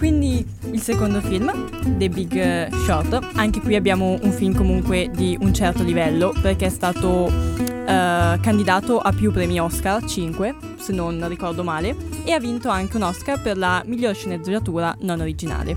Quindi 0.00 0.42
il 0.72 0.80
secondo 0.80 1.20
film, 1.20 1.98
The 1.98 2.08
Big 2.08 2.34
eh, 2.34 2.70
Shot, 2.86 3.18
anche 3.34 3.60
qui 3.60 3.74
abbiamo 3.76 4.18
un 4.22 4.32
film 4.32 4.54
comunque 4.54 5.10
di 5.14 5.36
un 5.38 5.52
certo 5.52 5.82
livello 5.82 6.32
perché 6.40 6.64
è 6.64 6.68
stato 6.70 7.28
eh, 7.28 8.38
candidato 8.40 8.98
a 8.98 9.12
più 9.12 9.30
premi 9.30 9.60
Oscar, 9.60 10.02
5 10.02 10.54
se 10.78 10.94
non 10.94 11.28
ricordo 11.28 11.62
male, 11.62 11.94
e 12.24 12.32
ha 12.32 12.40
vinto 12.40 12.70
anche 12.70 12.96
un 12.96 13.02
Oscar 13.02 13.42
per 13.42 13.58
la 13.58 13.82
miglior 13.84 14.14
sceneggiatura 14.14 14.96
non 15.00 15.20
originale. 15.20 15.76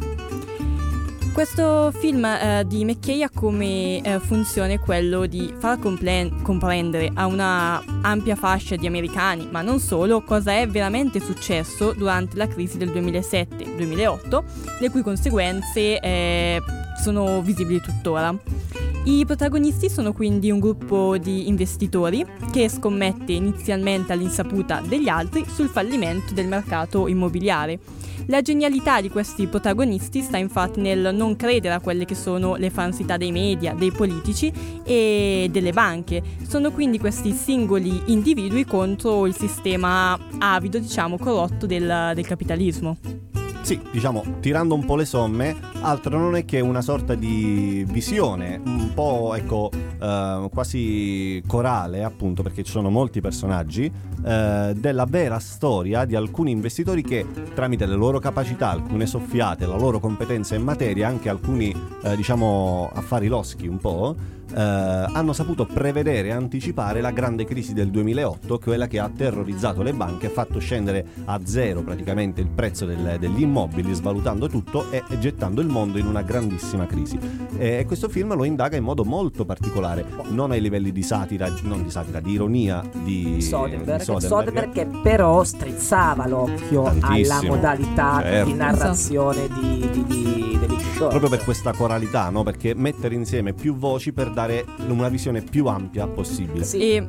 Questo 1.34 1.92
film 1.98 2.24
eh, 2.26 2.64
di 2.68 2.86
McKay 2.86 3.24
ha 3.24 3.30
come 3.34 4.02
eh, 4.02 4.20
funzione 4.20 4.78
quello 4.78 5.26
di 5.26 5.52
far 5.58 5.80
complen- 5.80 6.44
comprendere 6.44 7.10
a 7.12 7.26
una 7.26 7.84
ampia 8.02 8.36
fascia 8.36 8.76
di 8.76 8.86
americani, 8.86 9.48
ma 9.50 9.64
non 9.64 9.80
solo, 9.80 10.22
cosa 10.22 10.54
è 10.54 10.68
veramente 10.68 11.20
successo 11.20 11.94
durante 11.94 12.38
la 12.38 12.48
crisi 12.48 12.78
del 12.78 12.90
2007-2008, 12.90 14.44
le 14.80 14.90
cui 14.92 15.02
conseguenze 15.02 16.00
eh, 16.00 16.62
sono 17.02 17.42
visibili 17.42 17.82
tuttora. 17.82 18.38
I 19.06 19.26
protagonisti 19.26 19.90
sono 19.90 20.14
quindi 20.14 20.52
un 20.52 20.60
gruppo 20.60 21.18
di 21.18 21.48
investitori 21.48 22.24
che 22.52 22.70
scommette 22.70 23.34
inizialmente 23.34 24.14
all'insaputa 24.14 24.82
degli 24.88 25.10
altri 25.10 25.46
sul 25.52 25.68
fallimento 25.68 26.34
del 26.36 26.48
mercato 26.48 27.08
immobiliare. 27.08 27.80
La 28.28 28.42
genialità 28.42 29.02
di 29.02 29.10
questi 29.10 29.48
protagonisti 29.48 30.22
sta 30.22 30.38
infatti 30.38 30.80
nel 30.80 31.14
non 31.14 31.36
credere 31.36 31.74
a 31.74 31.80
quelle 31.82 32.06
che 32.06 32.16
sono 32.16 32.56
le 32.56 32.70
falsità 32.70 33.18
dei 33.18 33.32
media, 33.32 33.74
dei 33.74 33.92
politici 33.92 34.52
e 34.84 35.50
delle 35.52 35.74
banche. 35.74 36.22
Sono 36.48 36.72
quindi 36.72 37.00
questi 37.00 37.32
singoli 37.32 38.02
individui 38.08 38.66
contro 38.66 39.26
il 39.26 39.36
sistema 39.36 40.18
avido, 40.40 40.80
diciamo, 40.80 41.18
corrotto 41.18 41.66
del, 41.66 42.12
del 42.16 42.26
capitalismo. 42.26 43.33
Sì, 43.64 43.80
diciamo, 43.92 44.26
tirando 44.42 44.76
un 44.76 44.84
po' 44.84 44.98
le 44.98 45.06
somme, 45.06 45.56
altro 45.80 46.20
non 46.20 46.36
è 46.36 46.44
che 46.44 46.60
una 46.60 46.82
sorta 46.82 47.16
di 47.16 47.86
visione, 47.88 48.60
un 48.66 48.94
po', 48.94 49.34
ecco, 49.36 49.72
eh, 49.72 50.50
quasi 50.54 51.42
corale, 51.48 52.04
appunto, 52.04 52.44
perché 52.44 52.64
ci 52.64 52.72
sono 52.72 52.90
molti 52.90 53.22
personaggi, 53.22 53.90
eh, 54.26 54.74
della 54.76 55.06
vera 55.06 55.40
storia 55.40 56.04
di 56.04 56.14
alcuni 56.14 56.52
investitori 56.52 57.04
che, 57.04 57.26
tramite 57.56 57.86
le 57.86 57.96
loro 57.96 58.20
capacità, 58.20 58.70
alcune 58.70 59.06
soffiate, 59.06 59.66
la 59.66 59.78
loro 59.78 60.02
competenza 60.02 60.56
in 60.56 60.64
materia, 60.64 61.08
anche 61.08 61.30
alcuni, 61.30 61.74
eh, 62.04 62.18
diciamo, 62.18 62.92
affari 62.94 63.28
loschi 63.28 63.68
un 63.68 63.78
po', 63.78 64.14
eh, 64.54 64.60
hanno 64.60 65.34
saputo 65.34 65.66
prevedere 65.66 66.30
e 66.30 66.32
anticipare 66.32 67.02
la 67.02 67.12
grande 67.12 67.46
crisi 67.46 67.74
del 67.74 67.90
2008, 67.90 68.60
quella 68.60 68.88
che 68.88 69.00
ha 69.00 69.10
terrorizzato 69.16 69.82
le 69.82 69.94
banche, 69.94 70.30
fatto 70.30 70.60
scendere 70.60 71.06
a 71.26 71.40
zero 71.44 71.82
praticamente 71.82 72.42
il 72.42 72.48
prezzo 72.48 72.86
del- 72.86 73.18
degli 73.20 73.42
immobili, 73.42 73.94
svalutando 73.94 74.48
tutto 74.48 74.92
e, 74.92 75.04
gettando 75.20 75.62
il 75.62 75.68
mondo 75.68 75.98
in 75.98 76.06
una 76.06 76.22
grandissima 76.22 76.86
crisi. 76.86 77.18
E 77.58 77.84
questo 77.86 78.10
film 78.10 78.36
lo 78.36 78.44
indaga 78.44 78.78
in 78.78 78.84
modo 78.84 79.04
molto 79.04 79.46
particolare, 79.46 80.06
non 80.30 80.52
ai 80.52 80.62
livelli 80.62 80.92
di 80.92 81.04
satira, 81.04 81.52
non 81.64 81.84
di 81.84 81.90
satira, 81.90 82.20
di 82.20 82.32
ironia 82.32 82.84
di 83.04 83.42
Soderbergh, 83.42 83.98
di 83.98 84.04
Soderbergh. 84.04 84.28
Soderbergh 84.28 84.72
che 84.72 84.88
però 85.02 85.44
strizzava 85.44 86.28
l'occhio 86.28 86.86
alla 86.86 87.00
Tantissimo, 87.00 87.56
modalità 87.56 88.22
certo. 88.22 88.50
di 88.50 88.54
narrazione 88.56 89.48
di, 89.48 89.90
di, 89.92 90.06
di 90.06 90.58
David 90.60 90.93
d'accordo. 91.04 91.20
proprio 91.20 91.30
per 91.30 91.44
questa 91.44 91.72
coralità, 91.74 92.30
no? 92.30 92.44
Perché 92.44 92.74
mettere 92.76 93.16
insieme 93.16 93.54
più 93.54 93.76
voci 93.76 94.12
per 94.14 94.30
dare 94.32 94.66
una 94.88 95.10
visione 95.10 95.42
più 95.42 95.66
ampia 95.68 96.08
possibile. 96.08 96.64
Sì, 96.64 96.78
E, 96.80 97.08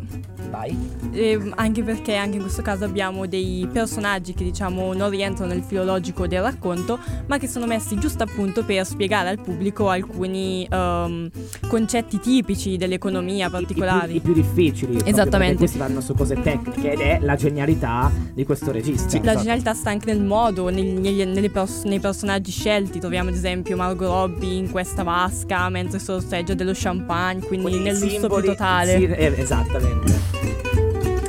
vai. 0.50 0.76
e 1.12 1.52
anche 1.56 1.82
perché 1.82 2.14
anche 2.16 2.36
in 2.36 2.42
questo 2.42 2.62
caso 2.62 2.84
abbiamo 2.84 3.26
dei 3.26 3.68
personaggi 3.72 4.34
che 4.34 4.44
diciamo 4.44 4.92
non 4.94 5.10
rientrano 5.10 5.52
nel 5.52 5.62
filologico 5.62 6.26
del 6.26 6.42
racconto, 6.42 6.98
ma 7.26 7.38
che 7.38 7.46
sono 7.48 7.66
messi 7.66 7.98
giusto 7.98 8.22
appunto 8.22 8.64
per 8.64 8.84
spiegare 8.86 9.28
al 9.28 9.40
pubblico 9.40 9.88
alcuni 9.88 10.66
ehm, 10.70 11.30
concetti 11.68 12.18
tipici 12.20 12.76
dell'economia 12.76 13.50
particolari. 13.50 14.16
I, 14.16 14.20
più, 14.20 14.30
i 14.30 14.34
più 14.34 14.42
difficili. 14.42 15.00
Esattamente. 15.04 15.66
si 15.66 15.78
vanno 15.78 16.00
su 16.00 16.14
cose 16.14 16.40
tecniche 16.40 16.92
ed 16.92 17.00
è 17.00 17.18
la 17.20 17.36
genialità 17.36 18.10
di 18.32 18.44
questo 18.44 18.70
regista. 18.72 19.08
Sì, 19.08 19.16
La 19.18 19.22
esatto. 19.30 19.38
genialità 19.40 19.74
sta 19.74 19.90
anche 19.90 20.12
nel 20.12 20.22
modo, 20.22 20.68
nel- 20.68 20.84
nelle 21.28 21.50
pers- 21.50 21.84
nei 21.84 22.00
personaggi 22.00 22.50
scelti. 22.50 22.98
Troviamo 23.00 23.28
ad 23.30 23.34
esempio 23.34 23.76
Margot 23.84 24.08
Robbie 24.08 24.56
in 24.58 24.70
questa 24.70 25.02
vasca 25.02 25.68
mentre 25.68 25.98
sorseggia 25.98 26.54
dello 26.54 26.72
champagne, 26.74 27.40
quindi 27.46 27.66
Quindi 27.70 27.90
nel 27.90 27.98
lusso 27.98 28.28
più 28.28 28.42
totale. 28.42 28.96
sì, 28.96 29.04
eh, 29.04 29.34
esattamente. 29.36 30.12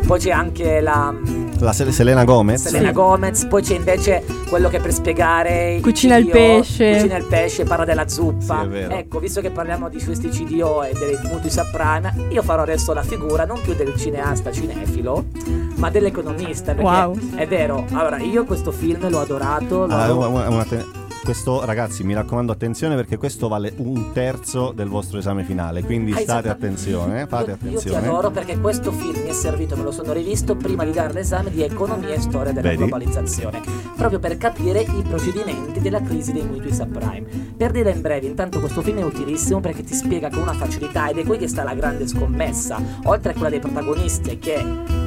Poi 0.07 0.19
c'è 0.19 0.29
anche 0.31 0.79
la 0.81 1.13
La 1.59 1.74
Sel- 1.74 1.91
Selena 1.91 2.24
Gomez. 2.25 2.62
Selena 2.63 2.89
Sì. 2.89 2.93
Gomez, 2.93 3.45
poi 3.45 3.62
c'è 3.62 3.75
invece 3.75 4.24
quello 4.50 4.69
che 4.69 4.79
per 4.79 4.91
spiegare 4.93 5.79
Cucina 5.81 6.15
il 6.17 6.27
pesce. 6.27 6.91
Cucina 6.93 7.17
il 7.17 7.25
pesce, 7.25 7.63
parla 7.63 7.85
della 7.85 8.07
zuppa. 8.07 8.59
Sì, 8.59 8.65
è 8.65 8.69
vero. 8.69 8.93
ecco, 8.95 9.19
visto 9.19 9.41
che 9.41 9.50
parliamo 9.51 9.89
di 9.89 10.01
questi 10.03 10.29
CDO 10.29 10.83
e 10.83 10.93
dei 10.93 11.17
mutui 11.31 11.50
subprime, 11.50 12.27
io 12.29 12.41
farò 12.43 12.62
adesso 12.62 12.93
la 12.93 13.03
figura 13.03 13.45
non 13.45 13.59
più 13.62 13.74
del 13.74 13.95
cineasta 13.97 14.51
cinefilo, 14.51 15.25
ma 15.75 15.89
dell'economista. 15.89 16.74
Perché 16.74 16.89
Wow. 16.89 17.17
è 17.35 17.47
vero, 17.47 17.85
allora 17.93 18.17
io 18.19 18.43
questo 18.45 18.71
film 18.71 19.09
l'ho 19.09 19.19
adorato. 19.21 19.85
L'ho 19.88 19.93
Ah, 19.93 20.13
una- 20.13 20.27
una- 20.27 20.50
una 20.50 20.63
te- 20.65 20.85
questo, 21.25 21.65
ragazzi, 21.65 22.03
mi 22.03 22.13
raccomando, 22.13 22.51
attenzione 22.51 22.96
perché 22.96 23.17
questo 23.17 23.48
vale 23.48 23.74
un 23.77 24.12
terzo 24.13 24.72
del 24.74 24.88
vostro 24.88 25.17
esame 25.17 25.44
finale. 25.44 25.83
Quindi 25.83 26.11
Ah, 26.11 26.20
state 26.20 26.48
esatto. 26.48 26.50
attenzione, 26.50 27.25
fate 27.27 27.44
io, 27.44 27.50
io 27.51 27.57
ti 27.57 27.66
attenzione. 27.68 28.07
adoro 28.07 28.31
perché 28.31 28.59
questo 28.59 28.92
film 28.92 29.24
mi 29.24 29.29
è 29.29 29.33
servito, 29.33 29.75
me 29.75 29.83
lo 29.83 29.92
sono 29.92 30.14
rivisto 30.14 30.55
prima 30.55 30.85
di 30.85 30.92
dare 30.92 31.11
l'esame 31.14 31.50
di 31.50 31.64
economia 31.64 32.14
e 32.14 32.22
storia 32.22 32.53
della 32.53 32.70
Vedi? 32.70 32.77
globalizzazione, 32.77 33.61
proprio 33.98 34.20
per 34.20 34.38
capire 34.38 34.81
i 34.81 35.01
procedimenti 35.07 35.81
della 35.81 36.01
crisi 36.01 36.31
dei 36.31 36.44
mutui 36.46 36.72
subprime. 36.74 37.25
Per 37.57 37.72
dire 37.72 37.90
in 37.92 38.01
breve, 38.01 38.27
intanto 38.27 38.59
questo 38.59 38.81
film 38.81 39.00
è 39.00 39.03
utilissimo 39.03 39.59
perché 39.59 39.83
ti 39.83 39.96
spiega 39.96 40.29
con 40.29 40.44
una 40.44 40.53
facilità 40.53 41.09
ed 41.09 41.18
è 41.18 41.24
qui 41.25 41.38
che 41.40 41.48
sta 41.48 41.64
la 41.64 41.74
grande 41.74 42.07
scommessa, 42.07 42.79
oltre 43.05 43.31
a 43.31 43.33
quella 43.33 43.50
dei 43.50 43.59
protagonisti 43.59 44.38
che 44.38 44.64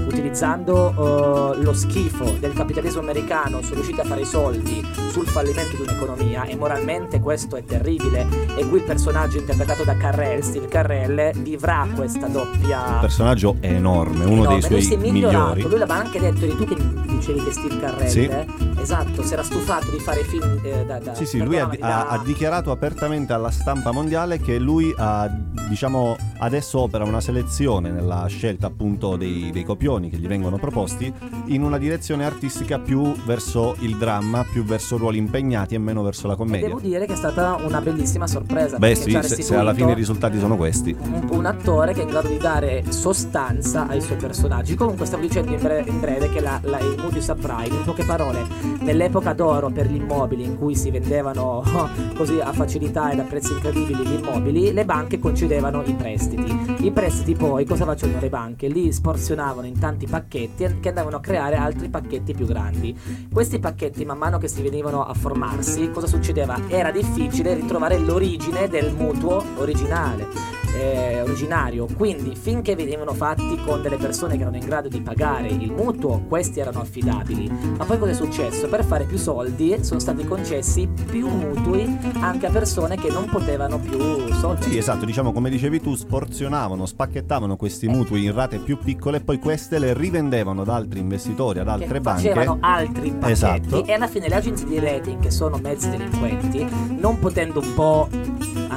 utilizzando 0.08 1.52
eh, 1.54 1.62
lo 1.62 1.72
schifo 1.72 2.36
del 2.40 2.52
capitalismo 2.52 3.00
americano 3.00 3.60
sono 3.62 3.74
riusciti 3.76 4.00
a 4.00 4.04
fare 4.04 4.22
i 4.22 4.24
soldi 4.24 4.84
sul 5.10 5.26
fallimento 5.26 5.76
di 5.76 5.82
un'economia 5.82 6.44
e 6.44 6.56
moralmente 6.56 7.20
questo 7.20 7.56
è 7.56 7.64
terribile 7.64 8.26
e 8.56 8.66
qui 8.68 8.78
il 8.78 8.84
personaggio 8.84 9.38
interpretato 9.38 9.84
da 9.84 9.96
Carrell, 9.96 10.40
Steve 10.40 10.66
Carrell, 10.68 11.32
vivrà 11.42 11.86
questa 11.94 12.26
doppia 12.26 12.94
Il 12.94 12.98
personaggio 13.00 13.56
è 13.60 13.66
enorme, 13.72 14.24
uno 14.24 14.42
No, 14.44 14.48
dei 14.50 14.60
ma 14.60 14.68
lui 14.68 14.80
si 14.80 14.86
suoi 14.88 14.98
è 14.98 15.00
migliorato. 15.10 15.38
migliori. 15.54 15.62
Lui 15.62 15.78
l'aveva 15.78 15.98
anche 15.98 16.18
detto, 16.20 16.44
eri 16.44 16.56
tu 16.56 16.64
che 16.64 16.76
dicevi 17.06 17.44
che 17.44 17.52
Steve 17.52 17.78
Carrell, 17.78 18.06
Sì. 18.08 18.30
Esatto, 18.80 19.22
si 19.22 19.32
era 19.32 19.42
stufato 19.42 19.90
di 19.90 19.98
fare 19.98 20.22
film 20.24 20.60
eh, 20.62 20.84
da, 20.84 20.98
da 20.98 21.14
Sì, 21.14 21.26
sì, 21.26 21.38
lui 21.42 21.58
ha, 21.58 21.66
da- 21.78 22.08
ha 22.08 22.18
dichiarato 22.24 22.70
apertamente 22.70 23.32
alla 23.32 23.50
stampa 23.50 23.90
mondiale 23.92 24.38
che 24.40 24.58
lui 24.58 24.92
ha, 24.96 25.28
diciamo, 25.68 26.16
adesso 26.38 26.80
opera 26.80 27.04
una 27.04 27.20
selezione 27.20 27.90
nella 27.90 28.26
scelta 28.28 28.66
appunto 28.66 29.16
dei, 29.16 29.50
dei 29.52 29.64
copioni 29.64 30.08
che 30.10 30.16
gli 30.16 30.26
vengono 30.26 30.56
proposti 30.58 31.12
in 31.46 31.62
una 31.62 31.78
direzione 31.78 32.24
artistica 32.24 32.78
più 32.78 33.14
verso 33.24 33.74
il 33.80 33.96
dramma, 33.96 34.44
più 34.50 34.64
verso 34.64 34.96
ruoli 34.96 35.18
impegnati 35.18 35.74
e 35.74 35.78
meno 35.78 36.02
verso 36.02 36.26
la 36.26 36.34
E 36.34 36.36
commedia. 36.36 36.66
devo 36.68 36.80
dire 36.80 37.06
che 37.06 37.12
è 37.14 37.16
stata 37.16 37.56
una 37.64 37.80
bellissima 37.80 38.26
sorpresa. 38.26 38.78
Beh 38.78 38.94
sì, 38.94 39.10
se, 39.22 39.42
se 39.42 39.54
alla 39.56 39.74
fine 39.74 39.92
i 39.92 39.94
risultati 39.94 40.38
sono 40.38 40.56
questi. 40.56 40.96
un, 41.00 41.26
un 41.30 41.46
attore 41.46 41.92
che 41.92 42.00
è 42.00 42.04
in 42.04 42.10
grado 42.10 42.28
di 42.28 42.38
dare 42.38 42.84
sostanza 42.90 43.86
ai 43.88 44.00
suoi 44.00 44.16
personaggi. 44.18 44.74
Comunque 44.74 45.06
stavo 45.06 45.22
dicendo 45.22 45.52
in, 45.52 45.60
bre- 45.60 45.84
in 45.86 45.98
breve 46.00 46.28
che 46.30 46.40
la, 46.40 46.60
la, 46.62 46.78
il 46.78 46.96
Moody 47.00 47.20
Subprime, 47.20 47.76
in 47.76 47.82
poche 47.84 48.04
parole, 48.04 48.44
nell'epoca 48.80 49.32
d'oro 49.32 49.70
per 49.70 49.86
gli 49.86 49.96
immobili 49.96 50.44
in 50.44 50.56
cui 50.56 50.74
si 50.74 50.90
vendevano 50.90 51.62
così 52.16 52.40
a 52.40 52.52
facilità 52.52 53.10
ed 53.10 53.20
a 53.20 53.24
prezzi 53.24 53.52
incredibili 53.52 54.06
gli 54.06 54.14
immobili, 54.14 54.72
le 54.72 54.84
banche 54.84 55.18
concedevano 55.18 55.82
i 55.84 55.94
prestiti. 55.94 56.84
I 56.84 56.90
prestiti 56.90 57.34
poi 57.34 57.64
cosa 57.64 57.84
facevano 57.84 58.20
le 58.20 58.28
banche? 58.28 58.68
Li 58.68 58.92
sporzionavano 58.92 59.66
in 59.66 59.78
tanti 59.78 60.06
pacchetti 60.06 60.80
che 60.80 60.88
andavano 60.88 61.16
a 61.16 61.20
creare 61.20 61.56
altri 61.56 61.88
pacchetti 61.88 62.34
più 62.34 62.46
grandi. 62.46 62.96
Questi 63.32 63.58
pacchetti 63.58 64.04
man 64.04 64.18
mano 64.18 64.38
che 64.38 64.48
si 64.48 64.62
venivano 64.62 65.04
a 65.04 65.14
formarsi, 65.14 65.90
cosa 65.90 66.06
succedeva? 66.06 66.58
Era 66.68 66.90
difficile 66.90 67.54
ritrovare 67.54 67.98
l'origine 67.98 68.68
del 68.68 68.92
mutuo 68.92 69.42
originale. 69.56 70.57
Eh, 70.74 71.20
originario. 71.22 71.86
Quindi 71.96 72.34
finché 72.34 72.74
venivano 72.74 73.12
fatti 73.14 73.58
con 73.64 73.82
delle 73.82 73.96
persone 73.96 74.36
che 74.36 74.42
erano 74.42 74.56
in 74.56 74.64
grado 74.64 74.88
di 74.88 75.00
pagare 75.00 75.48
il 75.48 75.72
mutuo 75.72 76.22
questi 76.28 76.60
erano 76.60 76.80
affidabili. 76.80 77.48
Ma 77.76 77.84
poi 77.84 77.98
cosa 77.98 78.12
è 78.12 78.14
successo? 78.14 78.68
Per 78.68 78.84
fare 78.84 79.04
più 79.04 79.16
soldi 79.16 79.78
sono 79.82 80.00
stati 80.00 80.24
concessi 80.24 80.88
più 81.10 81.28
mutui 81.28 81.98
anche 82.20 82.46
a 82.46 82.50
persone 82.50 82.96
che 82.96 83.10
non 83.10 83.26
potevano 83.26 83.78
più 83.78 84.32
soldi. 84.34 84.62
Sì, 84.62 84.78
esatto, 84.78 85.04
diciamo 85.04 85.32
come 85.32 85.50
dicevi 85.50 85.80
tu, 85.80 85.94
sporzionavano, 85.94 86.86
spacchettavano 86.86 87.56
questi 87.56 87.86
mutui 87.88 88.24
in 88.24 88.34
rate 88.34 88.58
più 88.58 88.78
piccole 88.78 89.18
e 89.18 89.20
poi 89.20 89.38
queste 89.38 89.78
le 89.78 89.94
rivendevano 89.94 90.62
ad 90.62 90.68
altri 90.68 91.00
investitori, 91.00 91.58
ad 91.58 91.66
che 91.66 91.72
altre 91.72 92.00
banche. 92.00 92.28
facevano 92.28 92.58
altri 92.60 93.10
pacchetti. 93.10 93.32
Esatto. 93.32 93.84
e 93.84 93.92
alla 93.92 94.06
fine 94.06 94.28
le 94.28 94.34
agenzie 94.34 94.66
di 94.66 94.78
rating 94.78 95.20
che 95.20 95.30
sono 95.30 95.58
mezzi 95.58 95.90
delinquenti 95.90 96.66
non 96.98 97.18
potendo 97.18 97.60
un 97.60 97.74
po' 97.74 98.08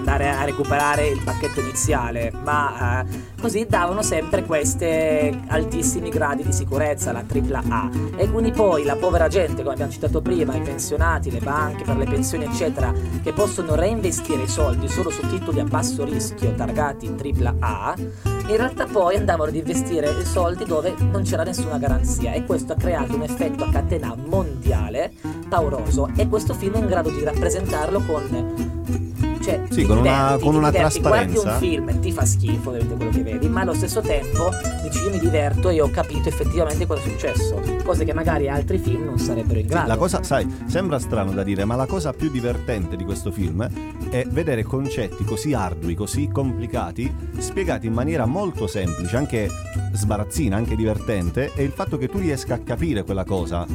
andare 0.01 0.29
a 0.29 0.43
recuperare 0.43 1.07
il 1.07 1.21
pacchetto 1.23 1.59
iniziale 1.59 2.31
ma 2.43 3.01
eh, 3.01 3.05
così 3.39 3.65
davano 3.67 4.01
sempre 4.01 4.43
questi 4.43 4.85
altissimi 5.47 6.09
gradi 6.09 6.43
di 6.43 6.51
sicurezza 6.51 7.11
la 7.11 7.23
tripla 7.23 7.61
A. 7.69 7.89
E 8.15 8.29
quindi 8.29 8.51
poi 8.51 8.83
la 8.83 8.95
povera 8.95 9.27
gente 9.27 9.61
come 9.61 9.73
abbiamo 9.73 9.91
citato 9.91 10.21
prima 10.21 10.55
i 10.55 10.61
pensionati 10.61 11.31
le 11.31 11.39
banche 11.39 11.83
per 11.83 11.97
le 11.97 12.05
pensioni 12.05 12.45
eccetera 12.45 12.91
che 13.21 13.31
possono 13.31 13.75
reinvestire 13.75 14.43
i 14.43 14.47
soldi 14.47 14.87
solo 14.87 15.09
su 15.09 15.27
titoli 15.27 15.59
a 15.59 15.65
basso 15.65 16.03
rischio 16.03 16.53
targati 16.53 17.15
tripla 17.15 17.55
A 17.59 17.95
in 18.51 18.57
realtà 18.57 18.85
poi 18.85 19.15
andavano 19.15 19.49
ad 19.49 19.55
investire 19.55 20.09
i 20.09 20.25
soldi 20.25 20.65
dove 20.65 20.93
non 20.99 21.23
c'era 21.23 21.43
nessuna 21.43 21.77
garanzia. 21.77 22.33
E 22.33 22.43
questo 22.43 22.73
ha 22.73 22.75
creato 22.75 23.15
un 23.15 23.23
effetto 23.23 23.63
a 23.63 23.69
catena 23.71 24.13
mondiale 24.15 25.13
pauroso. 25.47 26.09
E 26.17 26.27
questo 26.27 26.53
film 26.53 26.73
è 26.73 26.79
in 26.79 26.87
grado 26.87 27.11
di 27.11 27.23
rappresentarlo 27.23 28.01
con 28.01 29.00
cioè, 29.41 29.61
Sì, 29.69 29.83
con 29.85 29.97
una- 29.97 30.11
diverti, 30.11 30.43
con 30.43 30.51
ti 30.51 30.57
una 30.57 30.71
diverti, 30.71 30.99
trasparenza. 30.99 31.41
Guardi 31.41 31.65
un 31.65 31.69
film 31.69 31.89
e 31.89 31.99
ti 31.99 32.11
fa 32.11 32.25
schifo 32.25 32.69
ovviamente 32.69 32.95
quello 32.95 33.11
che 33.11 33.23
vedi, 33.23 33.49
ma 33.49 33.61
allo 33.61 33.73
stesso 33.73 34.01
tempo 34.01 34.49
dici 34.83 35.03
io 35.03 35.09
mi 35.11 35.19
diverto 35.19 35.69
e 35.69 35.81
ho 35.81 35.89
capito 35.89 36.29
effettivamente 36.29 36.85
cosa 36.85 37.01
è 37.01 37.09
successo, 37.09 37.61
cose 37.83 38.05
che 38.05 38.13
magari 38.13 38.49
altri 38.49 38.77
film 38.77 39.05
non 39.05 39.17
sarebbero 39.19 39.59
in 39.59 39.65
Sì, 39.65 39.71
grado. 39.71 39.87
la 39.87 39.97
cosa, 39.97 40.23
sai, 40.23 40.47
sembra 40.65 40.99
strano 40.99 41.31
da 41.31 41.43
dire, 41.43 41.65
ma 41.65 41.75
la 41.75 41.85
cosa 41.85 42.13
più 42.13 42.29
divertente 42.29 42.95
di 42.95 43.03
questo 43.03 43.31
film 43.31 43.67
è 44.09 44.25
vedere 44.29 44.63
concetti 44.63 45.23
così 45.23 45.53
ardui, 45.53 45.95
così 45.95 46.29
complicati, 46.31 47.13
spiegati 47.37 47.87
in 47.87 47.93
maniera 47.93 48.25
molto 48.25 48.67
semplice, 48.67 49.15
anche 49.17 49.49
sbarazzina, 49.93 50.55
anche 50.55 50.75
divertente, 50.75 51.51
e 51.55 51.63
il 51.63 51.71
fatto 51.71 51.97
che 51.97 52.07
tu 52.07 52.17
riesca 52.19 52.55
a 52.55 52.59
capire 52.59 53.03
quella 53.03 53.23
cosa, 53.23 53.65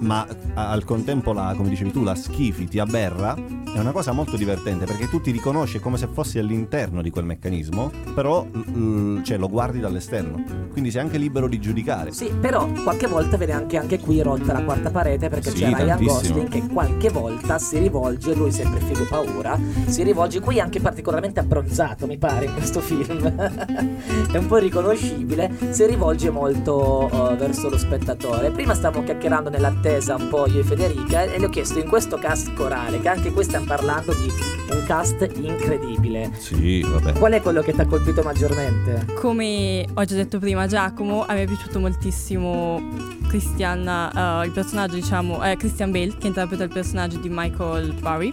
ma 0.00 0.26
al 0.54 0.84
contempo 0.84 1.32
la, 1.32 1.54
come 1.56 1.68
dicevi 1.68 1.90
tu, 1.90 2.02
la 2.02 2.14
schifi, 2.14 2.66
ti 2.68 2.78
aberra, 2.78 3.34
è 3.76 3.78
una 3.78 3.92
cosa 3.92 4.12
molto 4.12 4.38
divertente 4.38 4.86
perché 4.86 5.06
tu 5.06 5.20
ti 5.20 5.30
riconosci 5.30 5.80
come 5.80 5.98
se 5.98 6.08
fossi 6.10 6.38
all'interno 6.38 7.02
di 7.02 7.10
quel 7.10 7.26
meccanismo, 7.26 7.90
però 8.14 8.42
mm, 8.46 9.22
cioè, 9.22 9.36
lo 9.36 9.50
guardi 9.50 9.80
dall'esterno, 9.80 10.42
quindi 10.70 10.90
sei 10.90 11.02
anche 11.02 11.18
libero 11.18 11.46
di 11.46 11.60
giudicare. 11.60 12.10
Sì, 12.10 12.32
però 12.40 12.66
qualche 12.82 13.06
volta 13.06 13.36
viene 13.36 13.52
anche, 13.52 13.76
anche 13.76 13.98
qui 13.98 14.22
rotta 14.22 14.54
la 14.54 14.62
quarta 14.62 14.90
parete 14.90 15.28
perché 15.28 15.50
Sì, 15.50 15.58
c'è 15.58 15.74
Ryan. 15.74 16.02
Gosling 16.02 16.48
che 16.48 16.66
qualche 16.66 17.10
volta 17.10 17.58
si 17.58 17.78
rivolge, 17.78 18.34
lui 18.34 18.50
sempre 18.50 18.80
figo 18.80 19.04
paura, 19.04 19.60
si 19.84 20.02
rivolge 20.02 20.40
qui 20.40 20.58
anche 20.58 20.80
particolarmente 20.80 21.40
abbronzato 21.40 22.06
mi 22.06 22.16
pare 22.16 22.46
in 22.46 22.54
questo 22.54 22.80
film, 22.80 23.26
è 24.32 24.38
un 24.38 24.46
po' 24.46 24.56
riconoscibile, 24.56 25.50
si 25.68 25.84
rivolge 25.84 26.30
molto 26.30 27.10
eh, 27.30 27.36
verso 27.36 27.68
lo 27.68 27.76
spettatore. 27.76 28.52
Prima 28.52 28.72
stavamo 28.72 29.04
chiacchierando 29.04 29.50
nell'attesa 29.50 30.14
un 30.14 30.28
po' 30.30 30.46
io 30.46 30.60
e 30.60 30.64
Federica 30.64 31.24
e 31.24 31.38
le 31.38 31.44
ho 31.44 31.50
chiesto 31.50 31.78
in 31.78 31.86
questo 31.86 32.16
cast 32.16 32.54
corale, 32.54 33.00
che 33.00 33.08
anche 33.10 33.30
qui 33.30 33.44
stiamo 33.44 33.64
parlando 33.66 34.14
di 34.14 34.30
un 34.70 34.84
cast 34.86 35.28
incredibile. 35.34 36.30
Sì, 36.38 36.80
vabbè. 36.82 37.12
Qual 37.12 37.32
è 37.32 37.40
quello 37.40 37.62
che 37.62 37.72
ti 37.72 37.80
ha 37.80 37.86
colpito 37.86 38.22
maggiormente? 38.22 39.06
Come 39.14 39.86
ho 39.92 40.04
già 40.04 40.14
detto 40.14 40.38
prima, 40.38 40.66
Giacomo, 40.66 41.24
a 41.26 41.34
me 41.34 41.42
è 41.42 41.46
piaciuto 41.46 41.80
moltissimo 41.80 42.80
Christian, 43.28 43.86
eh, 43.86 44.46
il 44.46 44.52
personaggio, 44.52 44.94
diciamo, 44.94 45.44
eh, 45.44 45.56
Christian 45.56 45.90
Bale, 45.90 46.16
che 46.16 46.28
interpreta 46.28 46.64
il 46.64 46.70
personaggio 46.72 47.18
di 47.18 47.28
Michael 47.30 47.92
Burry, 47.94 48.32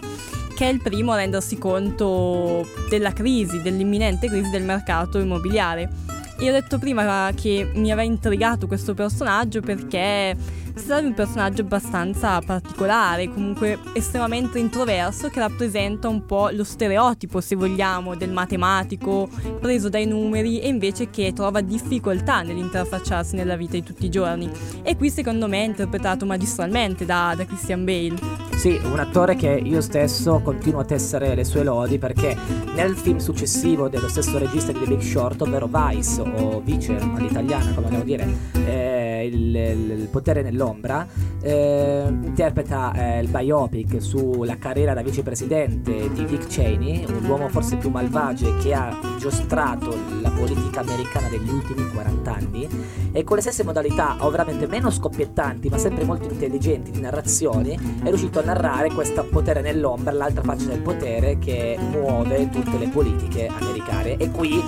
che 0.54 0.68
è 0.68 0.72
il 0.72 0.80
primo 0.80 1.12
a 1.12 1.16
rendersi 1.16 1.58
conto 1.58 2.66
della 2.88 3.12
crisi, 3.12 3.60
dell'imminente 3.60 4.28
crisi 4.28 4.50
del 4.50 4.62
mercato 4.62 5.18
immobiliare. 5.18 5.90
E 6.38 6.48
ho 6.48 6.52
detto 6.52 6.78
prima 6.78 7.30
che 7.34 7.70
mi 7.74 7.92
aveva 7.92 8.02
intrigato 8.02 8.66
questo 8.66 8.92
personaggio 8.94 9.60
perché 9.60 10.36
si 10.74 10.86
tratta 10.86 11.02
di 11.02 11.06
un 11.06 11.14
personaggio 11.14 11.62
abbastanza 11.62 12.40
particolare, 12.40 13.28
comunque 13.28 13.78
estremamente 13.92 14.58
introverso, 14.58 15.28
che 15.28 15.38
rappresenta 15.38 16.08
un 16.08 16.26
po' 16.26 16.48
lo 16.50 16.64
stereotipo, 16.64 17.40
se 17.40 17.54
vogliamo, 17.54 18.16
del 18.16 18.32
matematico 18.32 19.28
preso 19.60 19.88
dai 19.88 20.06
numeri 20.06 20.60
e 20.60 20.66
invece 20.66 21.10
che 21.10 21.32
trova 21.32 21.60
difficoltà 21.60 22.42
nell'interfacciarsi 22.42 23.36
nella 23.36 23.54
vita 23.54 23.74
di 23.74 23.84
tutti 23.84 24.06
i 24.06 24.10
giorni. 24.10 24.50
E 24.82 24.96
qui 24.96 25.10
secondo 25.10 25.46
me 25.46 25.62
è 25.62 25.66
interpretato 25.66 26.26
magistralmente 26.26 27.04
da, 27.04 27.34
da 27.36 27.46
Christian 27.46 27.84
Bale. 27.84 28.42
Sì, 28.56 28.80
un 28.82 28.98
attore 28.98 29.36
che 29.36 29.50
io 29.50 29.80
stesso 29.80 30.40
continuo 30.42 30.80
a 30.80 30.84
tessere 30.84 31.34
le 31.34 31.44
sue 31.44 31.62
lodi 31.62 31.98
perché 31.98 32.36
nel 32.74 32.96
film 32.96 33.18
successivo 33.18 33.88
dello 33.88 34.08
stesso 34.08 34.38
regista 34.38 34.72
di 34.72 34.80
The 34.80 34.86
Big 34.86 35.00
Short, 35.00 35.40
ovvero 35.42 35.68
Vice 35.70 36.20
o 36.24 36.60
Vice 36.60 36.96
all'italiana, 36.96 37.72
come 37.72 37.86
vogliamo 37.86 38.04
dire, 38.04 38.26
eh, 38.66 39.26
il, 39.26 39.54
il, 39.54 40.08
potere 40.10 40.42
nell'ombra, 40.42 41.06
eh, 41.40 42.06
interpreta 42.08 42.92
eh, 42.94 43.20
il 43.20 43.28
biopic 43.28 44.02
sulla 44.02 44.56
carriera 44.56 44.94
da 44.94 45.02
vicepresidente 45.02 46.10
di 46.12 46.24
Dick 46.24 46.46
Cheney, 46.46 47.04
un 47.06 47.24
uomo 47.28 47.48
forse 47.48 47.76
più 47.76 47.90
malvagio 47.90 48.56
che 48.58 48.72
ha 48.74 48.96
giostrato 49.18 49.94
la 50.20 50.30
politica 50.30 50.80
americana 50.80 51.28
degli 51.28 51.48
ultimi 51.48 51.88
40 51.90 52.32
anni 52.32 52.68
e 53.12 53.22
con 53.24 53.36
le 53.36 53.42
stesse 53.42 53.62
modalità, 53.62 54.16
ovviamente 54.20 54.66
meno 54.66 54.90
scoppiettanti 54.90 55.68
ma 55.68 55.78
sempre 55.78 56.04
molto 56.04 56.28
intelligenti 56.28 56.90
di 56.90 57.00
narrazioni, 57.00 57.78
è 58.02 58.08
riuscito 58.08 58.40
a 58.40 58.42
narrare 58.44 58.90
questo 58.92 59.24
potere 59.24 59.60
nell'ombra, 59.60 60.12
l'altra 60.12 60.42
faccia 60.42 60.66
del 60.66 60.80
potere 60.80 61.38
che 61.38 61.78
muove 61.90 62.48
tutte 62.50 62.78
le 62.78 62.88
politiche 62.88 63.46
americane. 63.46 64.16
E 64.16 64.30
qui 64.30 64.62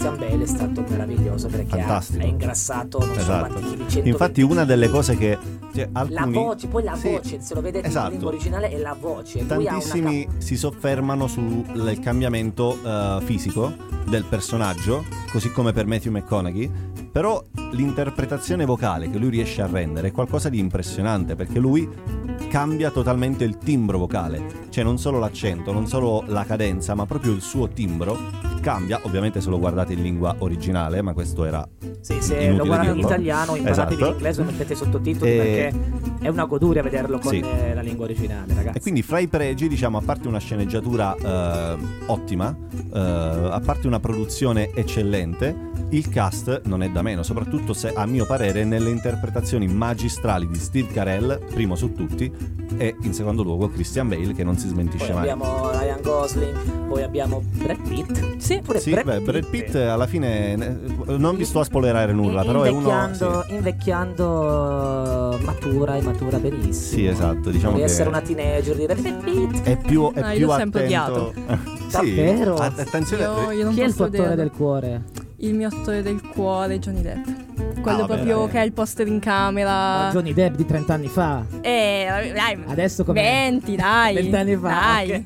Christian 0.00 0.16
Bale 0.16 0.44
è 0.44 0.46
stato 0.46 0.84
meraviglioso 0.88 1.48
perché 1.48 1.78
ha, 1.78 1.96
ha, 1.96 2.24
ingrassato 2.24 3.00
non 3.00 3.18
esatto. 3.18 3.22
so 3.22 3.52
quanti 3.52 3.68
chili 3.68 3.76
120. 3.76 4.08
Infatti 4.08 4.40
una 4.40 4.64
delle 4.64 4.88
cose 4.88 5.14
che 5.14 5.36
cioè, 5.74 5.88
alcuni... 5.92 6.14
la 6.14 6.40
voce, 6.40 6.66
poi 6.68 6.82
la 6.82 6.96
sì. 6.96 7.10
voce, 7.10 7.40
se 7.42 7.54
lo 7.54 7.60
vedete 7.60 7.86
esatto. 7.86 8.06
in 8.06 8.12
lingua 8.12 8.30
originale 8.30 8.70
è 8.70 8.78
la 8.78 8.96
voce. 8.98 9.46
Tantissimi 9.46 10.26
una... 10.26 10.40
si 10.40 10.56
soffermano 10.56 11.26
sul 11.26 11.98
cambiamento 12.02 12.78
uh, 12.82 13.20
fisico 13.20 13.74
del 14.08 14.24
personaggio, 14.24 15.04
così 15.30 15.52
come 15.52 15.72
per 15.72 15.84
Matthew 15.84 16.12
McConaughey, 16.12 16.70
però 17.12 17.44
l'interpretazione 17.72 18.64
vocale 18.64 19.10
che 19.10 19.18
lui 19.18 19.28
riesce 19.28 19.60
a 19.60 19.66
rendere 19.66 20.08
è 20.08 20.12
qualcosa 20.12 20.48
di 20.48 20.58
impressionante 20.58 21.34
perché 21.34 21.58
lui 21.58 21.86
cambia 22.48 22.90
totalmente 22.90 23.44
il 23.44 23.58
timbro 23.58 23.98
vocale, 23.98 24.66
cioè 24.70 24.82
non 24.82 24.96
solo 24.96 25.18
l'accento, 25.18 25.72
non 25.72 25.86
solo 25.86 26.24
la 26.26 26.44
cadenza, 26.44 26.94
ma 26.94 27.04
proprio 27.04 27.32
il 27.32 27.42
suo 27.42 27.68
timbro 27.68 28.49
cambia, 28.60 29.00
ovviamente 29.02 29.40
se 29.40 29.50
lo 29.50 29.58
guardate 29.58 29.92
in 29.92 30.02
lingua 30.02 30.34
originale, 30.38 31.02
ma 31.02 31.12
questo 31.12 31.44
era 31.44 31.66
Sì, 32.00 32.20
se 32.20 32.50
lo 32.52 32.64
guardate 32.64 32.90
in 32.90 32.98
italiano, 32.98 33.56
imparatevi 33.56 33.94
esatto. 33.94 34.10
l'inglese 34.10 34.40
o 34.40 34.44
mettete 34.44 34.74
sottotitoli 34.74 35.30
e... 35.30 35.36
perché 35.36 35.98
è 36.20 36.28
una 36.28 36.44
goduria 36.44 36.82
vederlo 36.82 37.18
con 37.18 37.32
sì. 37.32 37.40
la 37.40 37.80
lingua 37.80 38.04
originale, 38.04 38.54
ragazzi. 38.54 38.78
E 38.78 38.80
quindi 38.80 39.02
fra 39.02 39.18
i 39.18 39.26
pregi, 39.26 39.68
diciamo, 39.68 39.98
a 39.98 40.02
parte 40.02 40.28
una 40.28 40.38
sceneggiatura 40.38 41.16
eh, 41.16 41.76
ottima, 42.06 42.54
eh, 42.92 42.98
a 42.98 43.60
parte 43.64 43.86
una 43.86 44.00
produzione 44.00 44.70
eccellente, 44.74 45.68
il 45.90 46.08
cast 46.08 46.62
non 46.64 46.82
è 46.82 46.90
da 46.90 47.02
meno, 47.02 47.22
soprattutto 47.22 47.72
se 47.72 47.92
a 47.92 48.06
mio 48.06 48.26
parere 48.26 48.64
nelle 48.64 48.90
interpretazioni 48.90 49.66
magistrali 49.66 50.46
di 50.46 50.58
Steve 50.58 50.92
Carell, 50.92 51.40
primo 51.52 51.74
su 51.74 51.94
tutti, 51.94 52.30
e 52.76 52.94
in 53.02 53.12
secondo 53.12 53.42
luogo 53.42 53.68
Christian 53.68 54.08
Bale 54.08 54.32
che 54.32 54.44
non 54.44 54.56
si 54.56 54.68
smentisce 54.68 55.06
poi 55.06 55.14
mai. 55.14 55.30
Abbiamo 55.30 55.70
Ryan 56.00 56.02
Gosling, 56.02 56.86
poi 56.88 57.02
abbiamo 57.02 57.42
Brad 57.44 57.88
Pitt. 57.88 58.36
Sì, 58.38 58.60
pure 58.62 58.80
sì, 58.80 58.90
Brad, 58.90 59.04
beh, 59.04 59.16
Pitt. 59.16 59.24
Brad 59.24 59.46
Pitt 59.46 59.74
alla 59.74 60.06
fine 60.06 60.56
non 61.06 61.36
vi 61.36 61.44
sto 61.44 61.60
a 61.60 61.64
spoilerare 61.64 62.12
nulla, 62.12 62.42
però 62.42 62.62
è 62.62 62.70
uno 62.70 63.10
sì. 63.12 63.54
invecchiando 63.54 65.38
matura 65.42 65.96
e 65.96 66.02
matura 66.02 66.38
benissimo. 66.38 66.72
Sì, 66.72 67.06
esatto, 67.06 67.50
diciamo 67.50 67.76
che 67.76 67.84
essere 67.84 68.08
una 68.08 68.20
teenager 68.20 68.76
dire 68.76 68.94
Brad 68.94 69.22
Pitt. 69.22 69.62
È 69.62 69.76
più 69.76 70.12
è 70.12 70.20
no, 70.20 70.30
più 70.30 70.38
io 70.38 70.52
attento. 70.52 71.32
sì, 71.88 71.90
Davvero? 71.90 72.56
Attenzione, 72.56 73.22
io, 73.22 73.50
io 73.50 73.68
chi 73.70 73.80
è 73.80 73.84
il 73.84 73.94
tuo 73.94 74.06
attore 74.06 74.34
del 74.34 74.50
cuore? 74.50 75.02
Il 75.36 75.54
mio 75.54 75.68
attore 75.68 76.02
del 76.02 76.20
cuore, 76.20 76.78
Johnny 76.78 77.00
Depp. 77.00 77.26
Quello 77.80 78.02
ah, 78.02 78.06
proprio 78.06 78.40
vabbè, 78.40 78.50
che 78.50 78.58
ha 78.58 78.62
il 78.62 78.72
poster 78.72 79.06
in 79.06 79.20
camera. 79.20 79.70
Ma 79.70 80.10
Johnny 80.12 80.34
Depp 80.34 80.54
di 80.54 80.66
30 80.66 80.92
anni 80.92 81.08
fa. 81.08 81.44
Eh, 81.62 82.32
dai. 82.34 82.58
Adesso 82.66 83.04
come 83.04 83.22
20, 83.22 83.76
dai. 83.76 84.14
20 84.14 84.36
anni 84.36 84.56
fa. 84.56 84.68
Dai. 84.68 85.10
Okay. 85.12 85.24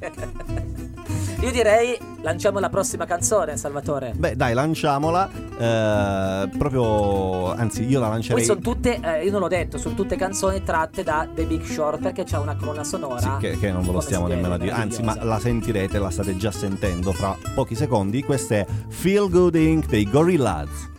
Io 1.44 1.50
direi 1.50 1.98
lanciamo 2.22 2.59
la 2.59 2.70
prossima 2.70 3.04
canzone, 3.04 3.59
Salvatore. 3.59 4.14
Beh, 4.16 4.35
dai, 4.35 4.54
lanciamola. 4.54 5.28
Eh, 5.59 6.48
proprio, 6.57 7.52
anzi, 7.52 7.85
io 7.85 8.00
la 8.00 8.09
lancerei. 8.09 8.38
Poi 8.38 8.46
sono 8.46 8.61
tutte, 8.61 8.98
eh, 8.98 9.24
io 9.26 9.30
non 9.30 9.40
l'ho 9.40 9.48
detto, 9.48 9.76
sono 9.76 9.94
tutte 9.94 10.16
canzoni 10.16 10.62
tratte 10.62 11.02
da 11.02 11.28
The 11.33 11.44
Big 11.44 11.62
Short 11.62 12.00
perché 12.00 12.24
c'è 12.24 12.38
una 12.38 12.57
colonna 12.57 12.83
sonora. 12.83 13.20
Sì, 13.20 13.28
che, 13.40 13.59
che 13.59 13.70
non 13.70 13.85
ve 13.85 13.92
lo 13.92 14.00
stiamo 14.00 14.26
nemmeno 14.26 14.54
a 14.54 14.59
dire. 14.59 14.72
Anzi, 14.72 15.02
ma 15.02 15.22
la 15.22 15.38
sentirete, 15.38 15.98
la 15.98 16.09
state 16.09 16.35
già 16.38 16.50
sentendo 16.50 17.12
fra 17.12 17.37
pochi 17.54 17.74
secondi. 17.74 18.22
Questa 18.22 18.54
è 18.54 18.66
Feel 18.88 19.28
Good 19.28 19.57
Inc. 19.57 19.87
dei 19.88 20.09
Gorillaz. 20.09 20.92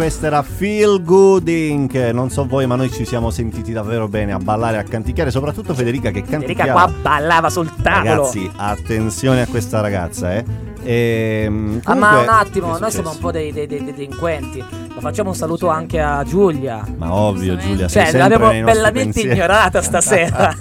Questa 0.00 0.28
era 0.28 0.42
Feel 0.42 1.02
Good 1.04 1.46
Inc. 1.48 1.92
Non 2.14 2.30
so 2.30 2.46
voi, 2.46 2.66
ma 2.66 2.74
noi 2.74 2.90
ci 2.90 3.04
siamo 3.04 3.28
sentiti 3.28 3.70
davvero 3.70 4.08
bene 4.08 4.32
a 4.32 4.38
ballare 4.38 4.78
e 4.78 4.80
a 4.80 4.82
canticchiare, 4.82 5.30
soprattutto 5.30 5.74
Federica 5.74 6.10
che 6.10 6.22
Federica 6.24 6.64
canticchiava. 6.64 6.84
qua 6.84 6.92
ballava 7.02 7.50
sul 7.50 7.70
tavolo. 7.82 8.08
Ragazzi, 8.22 8.50
attenzione 8.56 9.42
a 9.42 9.46
questa 9.46 9.82
ragazza, 9.82 10.32
eh. 10.36 10.44
E, 10.82 11.80
Ah, 11.84 11.94
ma 11.94 12.18
un 12.20 12.28
attimo, 12.30 12.78
noi 12.78 12.90
siamo 12.90 13.10
un 13.10 13.18
po' 13.18 13.30
dei, 13.30 13.52
dei- 13.52 13.66
dei- 13.66 13.84
delinquenti. 13.84 14.64
Lo 14.94 15.00
facciamo 15.00 15.28
un 15.28 15.34
saluto 15.34 15.68
anche 15.68 16.00
a 16.00 16.24
Giulia. 16.24 16.82
Ma 16.96 17.12
ovvio. 17.12 17.56
Giulia, 17.58 17.86
Cioè, 17.86 18.10
l'abbiamo 18.12 18.48
bellamente 18.48 19.20
ignorata 19.20 19.82
stasera. 19.82 20.50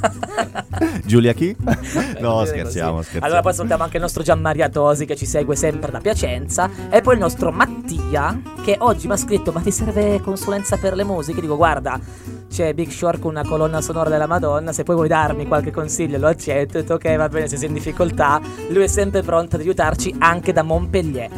Giulia 1.09 1.33
chi? 1.33 1.55
no, 2.21 2.45
scherziamo, 2.45 2.97
così. 2.97 3.07
scherziamo. 3.07 3.25
Allora 3.25 3.41
poi 3.41 3.51
salutiamo 3.51 3.81
anche 3.81 3.95
il 3.95 4.03
nostro 4.03 4.21
Gianmaria 4.21 4.69
Tosi 4.69 5.07
che 5.07 5.15
ci 5.15 5.25
segue 5.25 5.55
sempre 5.55 5.89
da 5.89 5.99
Piacenza 5.99 6.69
e 6.87 7.01
poi 7.01 7.15
il 7.15 7.19
nostro 7.19 7.51
Mattia 7.51 8.39
che 8.63 8.75
oggi 8.77 9.07
mi 9.07 9.13
ha 9.13 9.17
scritto 9.17 9.51
ma 9.51 9.59
ti 9.59 9.71
serve 9.71 10.21
consulenza 10.21 10.77
per 10.77 10.93
le 10.93 11.03
musiche? 11.03 11.41
Dico 11.41 11.57
guarda 11.57 11.99
c'è 12.47 12.75
Big 12.75 12.89
Short 12.91 13.19
con 13.19 13.31
una 13.31 13.43
colonna 13.43 13.81
sonora 13.81 14.11
della 14.11 14.27
Madonna 14.27 14.71
se 14.71 14.83
poi 14.83 14.95
vuoi 14.95 15.07
darmi 15.07 15.47
qualche 15.47 15.71
consiglio 15.71 16.19
lo 16.19 16.27
accetto 16.27 16.77
Ho 16.77 16.81
detto 16.81 16.93
ok 16.93 17.15
va 17.15 17.27
bene 17.27 17.47
se 17.47 17.57
sei 17.57 17.69
in 17.69 17.73
difficoltà 17.73 18.39
lui 18.69 18.83
è 18.83 18.87
sempre 18.87 19.23
pronto 19.23 19.55
ad 19.55 19.63
aiutarci 19.63 20.15
anche 20.19 20.53
da 20.53 20.61
Montpellier 20.61 21.29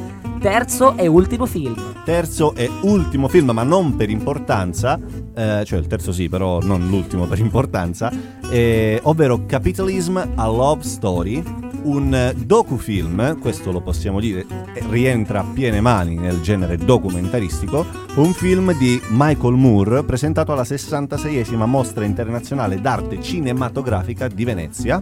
terzo 0.42 0.98
e 0.98 1.08
ultimo 1.08 1.46
film 1.46 1.92
Terzo 2.04 2.56
e 2.56 2.68
ultimo 2.82 3.28
film, 3.28 3.52
ma 3.52 3.62
non 3.62 3.96
per 3.96 4.10
importanza, 4.10 5.00
eh, 5.36 5.64
cioè 5.64 5.78
il 5.78 5.86
terzo 5.86 6.12
sì, 6.12 6.30
però 6.30 6.60
non 6.60 6.88
l'ultimo 6.88 7.28
per 7.28 7.38
importanza, 7.38 8.12
eh, 8.50 9.00
ovvero 9.04 9.46
Capitalism 9.62 10.18
a 10.18 10.48
Love 10.48 10.82
Story, 10.82 11.44
un 11.84 12.34
docufilm, 12.36 13.38
questo 13.38 13.72
lo 13.72 13.80
possiamo 13.80 14.20
dire, 14.20 14.44
rientra 14.90 15.42
a 15.42 15.46
piene 15.54 15.80
mani 15.80 16.16
nel 16.16 16.42
genere 16.42 16.78
documentaristico, 16.78 17.86
un 18.16 18.34
film 18.34 18.76
di 18.76 19.00
Michael 19.10 19.54
Moore 19.54 20.04
presentato 20.04 20.52
alla 20.52 20.64
66esima 20.64 21.66
Mostra 21.66 22.06
Internazionale 22.06 22.82
d'Arte 22.82 23.22
Cinematografica 23.22 24.28
di 24.28 24.44
Venezia. 24.46 25.00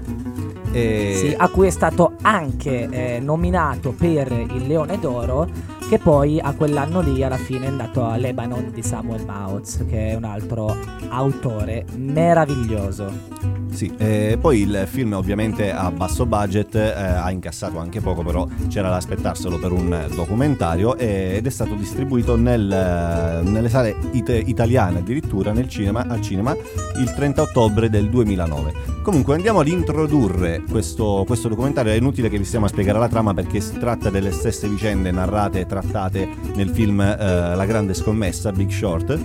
E- 0.74 1.13
Sì, 1.15 1.34
a 1.38 1.48
cui 1.48 1.67
è 1.67 1.72
stato 1.72 2.15
anche 2.22 2.89
eh, 2.89 3.19
nominato 3.22 3.93
per 3.98 4.30
il 4.30 4.67
Leone 4.67 5.00
d'Oro, 5.00 5.48
che 5.88 6.00
poi 6.00 6.38
a 6.38 6.54
quell'anno 6.54 7.00
lì 7.00 7.24
alla 7.24 7.38
fine 7.38 7.63
è 7.63 7.69
andato 7.69 8.04
a 8.04 8.17
Lebanon 8.17 8.72
di 8.74 8.84
Samuel 8.84 9.24
Mautz, 9.24 9.86
che 9.88 10.10
è 10.10 10.15
un 10.15 10.26
altro 10.26 10.76
autore 11.08 11.86
meraviglioso. 11.95 13.68
Sì, 13.79 13.89
eh, 13.97 14.37
poi 14.41 14.63
il 14.63 14.83
film 14.91 15.13
ovviamente 15.13 15.71
a 15.71 15.89
basso 15.89 16.25
budget 16.25 16.75
eh, 16.75 16.81
ha 16.81 17.31
incassato 17.31 17.77
anche 17.77 18.01
poco, 18.01 18.23
però 18.23 18.45
c'era 18.67 18.89
da 18.89 18.97
aspettarselo 18.97 19.57
per 19.57 19.71
un 19.71 20.05
documentario 20.13 20.97
eh, 20.97 21.35
ed 21.37 21.47
è 21.47 21.49
stato 21.49 21.75
distribuito 21.75 22.35
nel, 22.35 22.69
eh, 22.69 23.49
nelle 23.49 23.69
sale 23.69 23.95
it- 24.11 24.43
italiane 24.47 24.99
addirittura 24.99 25.53
nel 25.53 25.69
cinema, 25.69 26.05
al 26.05 26.19
cinema 26.19 26.53
il 26.97 27.13
30 27.13 27.41
ottobre 27.41 27.89
del 27.89 28.09
2009. 28.09 28.73
Comunque 29.01 29.35
andiamo 29.35 29.61
ad 29.61 29.69
introdurre 29.69 30.61
questo, 30.69 31.23
questo 31.25 31.47
documentario, 31.47 31.93
è 31.93 31.95
inutile 31.95 32.27
che 32.27 32.37
vi 32.37 32.43
stiamo 32.43 32.65
a 32.65 32.67
spiegare 32.67 32.99
la 32.99 33.07
trama 33.07 33.33
perché 33.33 33.61
si 33.61 33.77
tratta 33.79 34.09
delle 34.09 34.31
stesse 34.31 34.67
vicende 34.67 35.09
narrate 35.09 35.61
e 35.61 35.65
trattate 35.65 36.27
nel 36.53 36.69
film 36.69 36.99
eh, 36.99 37.15
La 37.55 37.65
grande 37.65 37.93
scommessa, 37.93 38.51
Big 38.51 38.69
Short. 38.69 39.17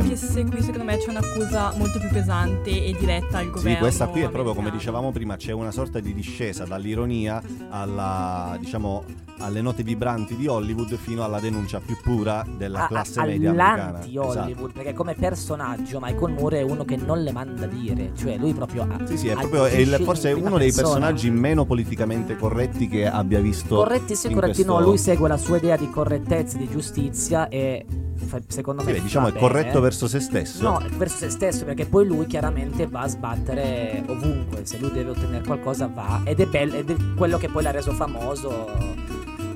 Anche 0.00 0.16
se 0.16 0.44
qui 0.44 0.62
secondo 0.62 0.84
me 0.84 0.96
c'è 0.96 1.10
un'accusa 1.10 1.74
molto 1.76 1.98
più 1.98 2.08
pesante 2.08 2.70
e 2.70 2.96
diretta 2.98 3.38
al 3.38 3.50
governo. 3.50 3.61
Sì, 3.62 3.76
questa 3.76 4.06
qui 4.08 4.20
è 4.22 4.28
proprio 4.28 4.54
come 4.54 4.70
dicevamo 4.70 5.12
prima, 5.12 5.36
c'è 5.36 5.52
una 5.52 5.70
sorta 5.70 6.00
di 6.00 6.12
discesa 6.12 6.64
dall'ironia 6.64 7.40
alla, 7.70 8.56
diciamo, 8.58 9.04
alle 9.38 9.60
note 9.60 9.82
vibranti 9.82 10.36
di 10.36 10.46
Hollywood 10.48 10.96
fino 10.96 11.22
alla 11.24 11.38
denuncia 11.40 11.80
più 11.84 11.96
pura 12.02 12.44
della 12.56 12.84
A- 12.84 12.86
classe 12.88 13.20
media 13.24 13.50
americana. 13.50 13.88
All'anti-Hollywood, 13.88 14.48
Esatto. 14.56 14.70
perché 14.72 14.92
come 14.94 15.14
personaggio 15.14 15.98
Michael 16.00 16.32
Moore 16.32 16.58
è 16.58 16.62
uno 16.62 16.84
che 16.84 16.96
non 16.96 17.22
le 17.22 17.32
manda 17.32 17.66
dire, 17.66 18.10
cioè 18.16 18.36
lui 18.36 18.52
proprio 18.52 18.82
ha... 18.88 19.06
Sì, 19.06 19.16
sì, 19.16 19.28
è 19.28 19.34
proprio 19.34 19.66
è 19.66 19.76
il- 19.76 20.00
forse 20.02 20.30
è 20.30 20.32
uno 20.32 20.58
dei 20.58 20.72
persona. 20.72 20.88
personaggi 20.88 21.30
meno 21.30 21.64
politicamente 21.64 22.36
corretti 22.36 22.88
che 22.88 23.06
abbia 23.06 23.40
visto. 23.40 23.76
Corretti 23.76 24.14
sì, 24.16 24.28
corretti 24.32 24.64
no, 24.64 24.74
questo- 24.74 24.88
lui 24.90 24.98
segue 24.98 25.28
la 25.28 25.36
sua 25.36 25.56
idea 25.56 25.76
di 25.76 25.88
correttezza 25.88 26.56
e 26.56 26.60
di 26.60 26.68
giustizia 26.68 27.48
e 27.48 27.84
secondo 28.48 28.82
Sì, 28.82 28.88
me 28.88 28.92
beh, 28.94 29.00
diciamo 29.02 29.28
è 29.28 29.32
corretto 29.32 29.68
bene. 29.68 29.80
verso 29.80 30.06
se 30.08 30.20
stesso. 30.20 30.62
No, 30.62 30.80
verso 30.96 31.16
se 31.18 31.30
stesso, 31.30 31.64
perché 31.64 31.86
poi 31.86 32.06
lui 32.06 32.26
chiaramente 32.26 32.86
va 32.86 33.00
a 33.00 33.08
sbattere 33.08 34.02
ovunque. 34.06 34.64
Se 34.64 34.78
lui 34.78 34.90
deve 34.92 35.10
ottenere 35.10 35.44
qualcosa, 35.44 35.86
va. 35.88 36.22
Ed 36.24 36.40
è 36.40 36.46
bello, 36.46 36.74
ed 36.74 36.90
è 36.90 36.96
quello 37.16 37.38
che 37.38 37.48
poi 37.48 37.62
l'ha 37.62 37.70
reso 37.70 37.92
famoso. 37.92 38.68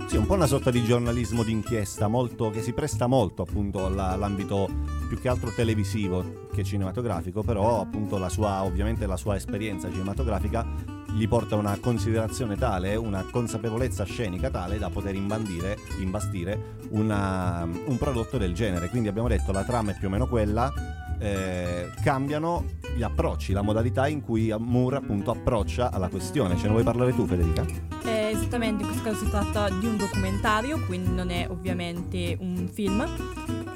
Sì, 0.06 0.16
un 0.16 0.26
po' 0.26 0.34
una 0.34 0.46
sorta 0.46 0.70
di 0.70 0.84
giornalismo 0.84 1.42
d'inchiesta 1.42 2.06
molto, 2.06 2.50
che 2.50 2.62
si 2.62 2.72
presta 2.72 3.08
molto 3.08 3.42
appunto 3.42 3.84
alla- 3.86 4.10
all'ambito 4.10 4.68
più 5.08 5.18
che 5.20 5.28
altro 5.28 5.50
televisivo 5.54 6.46
che 6.54 6.62
cinematografico, 6.62 7.42
però 7.42 7.80
appunto 7.80 8.16
la 8.16 8.28
sua, 8.28 8.62
ovviamente 8.62 9.04
la 9.06 9.16
sua 9.16 9.34
esperienza 9.34 9.90
cinematografica 9.90 10.64
gli 11.12 11.26
porta 11.28 11.56
una 11.56 11.78
considerazione 11.80 12.56
tale, 12.56 12.96
una 12.96 13.24
consapevolezza 13.30 14.04
scenica 14.04 14.50
tale 14.50 14.78
da 14.78 14.90
poter 14.90 15.14
imbandire, 15.14 15.78
imbastire 16.00 16.74
una- 16.90 17.64
un 17.64 17.96
prodotto 17.98 18.38
del 18.38 18.54
genere. 18.54 18.88
Quindi 18.88 19.08
abbiamo 19.08 19.28
detto 19.28 19.52
la 19.52 19.64
trama 19.64 19.92
è 19.92 19.96
più 19.98 20.08
o 20.08 20.10
meno 20.10 20.26
quella, 20.26 20.72
eh, 21.18 21.90
cambiano 22.02 22.64
gli 22.94 23.02
approcci, 23.02 23.52
la 23.52 23.62
modalità 23.62 24.06
in 24.08 24.20
cui 24.20 24.54
Moore 24.58 24.96
appunto 24.96 25.30
approccia 25.30 25.90
alla 25.90 26.08
questione. 26.08 26.56
Ce 26.56 26.64
ne 26.64 26.70
vuoi 26.70 26.82
parlare 26.84 27.14
tu 27.14 27.26
Federica? 27.26 27.64
Eh, 28.04 28.30
esattamente, 28.32 28.82
in 28.82 28.88
questo 28.88 29.04
caso 29.04 29.24
si 29.24 29.30
tratta 29.30 29.68
di 29.70 29.86
un 29.86 29.96
documentario, 29.96 30.78
quindi 30.86 31.10
non 31.10 31.30
è 31.30 31.46
ovviamente 31.48 32.36
un 32.40 32.68
film. 32.70 33.04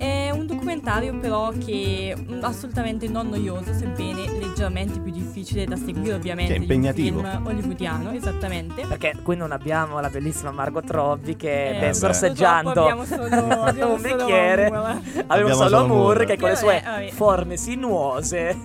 È 0.01 0.31
un 0.31 0.47
documentario 0.47 1.15
però 1.19 1.51
che 1.63 2.15
è 2.17 2.35
assolutamente 2.41 3.07
non 3.07 3.29
noioso, 3.29 3.75
sebbene 3.75 4.25
leggermente 4.39 4.99
più 4.99 5.13
difficile 5.13 5.67
da 5.67 5.77
seguire 5.77 6.15
ovviamente 6.15 6.55
è 6.55 6.57
impegnativo. 6.57 7.21
di 7.21 7.27
un 7.27 7.31
film 7.31 7.47
hollywoodiano, 7.47 8.11
esattamente. 8.13 8.87
Perché 8.87 9.15
qui 9.23 9.37
non 9.37 9.53
abbiamo 9.53 10.01
la 10.01 10.09
bellissima 10.09 10.53
Margot 10.53 10.89
Robbie 10.91 11.37
che 11.37 11.69
Eh, 11.69 11.73
ben 11.73 11.89
beh. 11.91 11.95
sorseggiando 11.95 12.71
Abbiamo 12.71 13.05
solo, 13.05 13.23
abbiamo 13.63 13.93
un 13.93 14.01
solo 14.01 14.17
bicchiere. 14.17 14.67
Abbiamo 14.67 15.01
Abbiamo 15.27 15.53
solo 15.55 15.69
solo 15.69 15.87
Moore 15.87 16.25
che 16.25 16.39
con 16.39 16.49
le 16.49 16.55
Eh, 16.55 16.59
sue 16.59 16.83
vabbè. 16.83 17.09
forme 17.11 17.57
sinuose. 17.59 18.57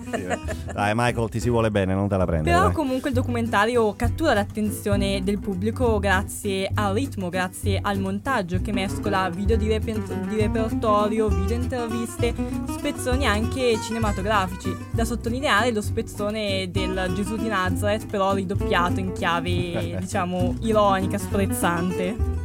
Dai 0.72 0.92
Michael 0.94 1.28
ti 1.28 1.40
si 1.40 1.50
vuole 1.50 1.70
bene, 1.70 1.92
non 1.92 2.08
te 2.08 2.16
la 2.16 2.24
prendere. 2.24 2.50
Però 2.54 2.66
dai. 2.68 2.74
comunque 2.74 3.10
il 3.10 3.14
documentario 3.14 3.94
cattura 3.94 4.32
l'attenzione 4.32 5.22
del 5.22 5.38
pubblico 5.38 5.98
grazie 5.98 6.70
al 6.72 6.94
ritmo, 6.94 7.28
grazie 7.28 7.78
al 7.82 7.98
montaggio 7.98 8.60
che 8.62 8.72
mescola 8.72 9.28
video 9.28 9.56
di, 9.58 9.68
reper- 9.68 10.14
di 10.28 10.36
repertorio, 10.40 11.25
video 11.28 11.56
interviste, 11.56 12.34
spezzoni 12.68 13.26
anche 13.26 13.78
cinematografici. 13.82 14.74
Da 14.92 15.04
sottolineare 15.04 15.72
lo 15.72 15.80
spezzone 15.80 16.70
del 16.70 17.12
Gesù 17.14 17.36
di 17.36 17.48
Nazareth, 17.48 18.06
però 18.06 18.34
ridoppiato 18.34 19.00
in 19.00 19.12
chiave, 19.12 19.96
diciamo, 20.00 20.56
ironica, 20.60 21.18
sprezzante. 21.18 22.35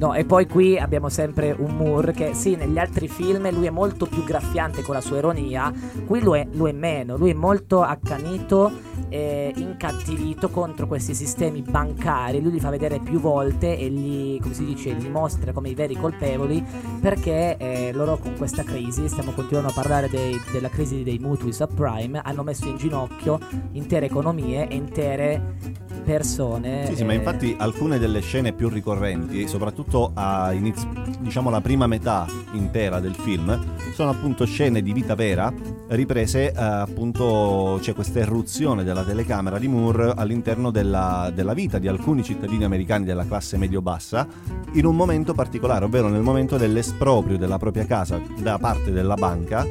No, 0.00 0.14
e 0.14 0.24
poi 0.24 0.46
qui 0.46 0.78
abbiamo 0.78 1.10
sempre 1.10 1.54
un 1.58 1.76
Moore 1.76 2.12
che 2.12 2.32
sì, 2.32 2.56
negli 2.56 2.78
altri 2.78 3.06
film 3.06 3.52
lui 3.52 3.66
è 3.66 3.70
molto 3.70 4.06
più 4.06 4.24
graffiante 4.24 4.80
con 4.80 4.94
la 4.94 5.02
sua 5.02 5.18
ironia, 5.18 5.70
qui 6.06 6.22
lui 6.22 6.38
è, 6.38 6.48
lui 6.52 6.70
è 6.70 6.72
meno, 6.72 7.18
lui 7.18 7.32
è 7.32 7.34
molto 7.34 7.82
accanito 7.82 8.72
e 9.10 9.52
incattivito 9.56 10.48
contro 10.48 10.86
questi 10.86 11.12
sistemi 11.14 11.60
bancari, 11.60 12.40
lui 12.40 12.52
li 12.52 12.60
fa 12.60 12.70
vedere 12.70 12.98
più 12.98 13.20
volte 13.20 13.76
e 13.76 13.90
li, 13.90 14.38
come 14.40 14.54
si 14.54 14.64
dice, 14.64 14.90
li 14.94 15.10
mostra 15.10 15.52
come 15.52 15.68
i 15.68 15.74
veri 15.74 15.96
colpevoli 15.96 16.64
perché 16.98 17.58
eh, 17.58 17.90
loro 17.92 18.16
con 18.16 18.38
questa 18.38 18.62
crisi, 18.62 19.06
stiamo 19.06 19.32
continuando 19.32 19.68
a 19.68 19.74
parlare 19.74 20.08
dei- 20.08 20.40
della 20.50 20.70
crisi 20.70 21.02
dei 21.02 21.18
mutui 21.18 21.52
subprime, 21.52 22.22
hanno 22.24 22.42
messo 22.42 22.66
in 22.68 22.78
ginocchio 22.78 23.38
intere 23.72 24.06
economie 24.06 24.66
e 24.66 24.76
intere 24.76 25.78
persone. 26.00 26.86
Sì, 26.86 26.96
sì, 26.96 27.04
ma 27.04 27.12
eh, 27.12 27.16
infatti 27.16 27.54
alcune 27.58 27.98
delle 27.98 28.20
scene 28.20 28.52
più 28.52 28.68
ricorrenti, 28.68 29.46
soprattutto 29.46 30.10
a 30.14 30.52
inizio, 30.52 30.88
diciamo 31.20 31.50
la 31.50 31.60
prima 31.60 31.86
metà 31.86 32.26
intera 32.52 33.00
del 33.00 33.14
film, 33.14 33.58
sono 33.94 34.10
appunto 34.10 34.44
scene 34.44 34.82
di 34.82 34.92
vita 34.92 35.14
vera 35.14 35.52
riprese 35.90 36.52
eh, 36.52 36.54
appunto 36.54 37.78
c'è 37.80 37.94
questa 37.94 38.20
irruzione 38.20 38.84
della 38.84 39.02
telecamera 39.02 39.58
di 39.58 39.66
Moore 39.66 40.12
all'interno 40.14 40.70
della, 40.70 41.30
della 41.34 41.52
vita 41.54 41.78
di 41.78 41.88
alcuni 41.88 42.22
cittadini 42.22 42.64
americani 42.64 43.04
della 43.04 43.24
classe 43.24 43.56
medio-bassa 43.56 44.26
in 44.72 44.84
un 44.84 44.94
momento 44.94 45.34
particolare, 45.34 45.84
ovvero 45.84 46.08
nel 46.08 46.22
momento 46.22 46.56
dell'esproprio 46.56 47.36
della 47.36 47.58
propria 47.58 47.86
casa 47.86 48.20
da 48.38 48.58
parte 48.58 48.92
della 48.92 49.14
banca 49.14 49.66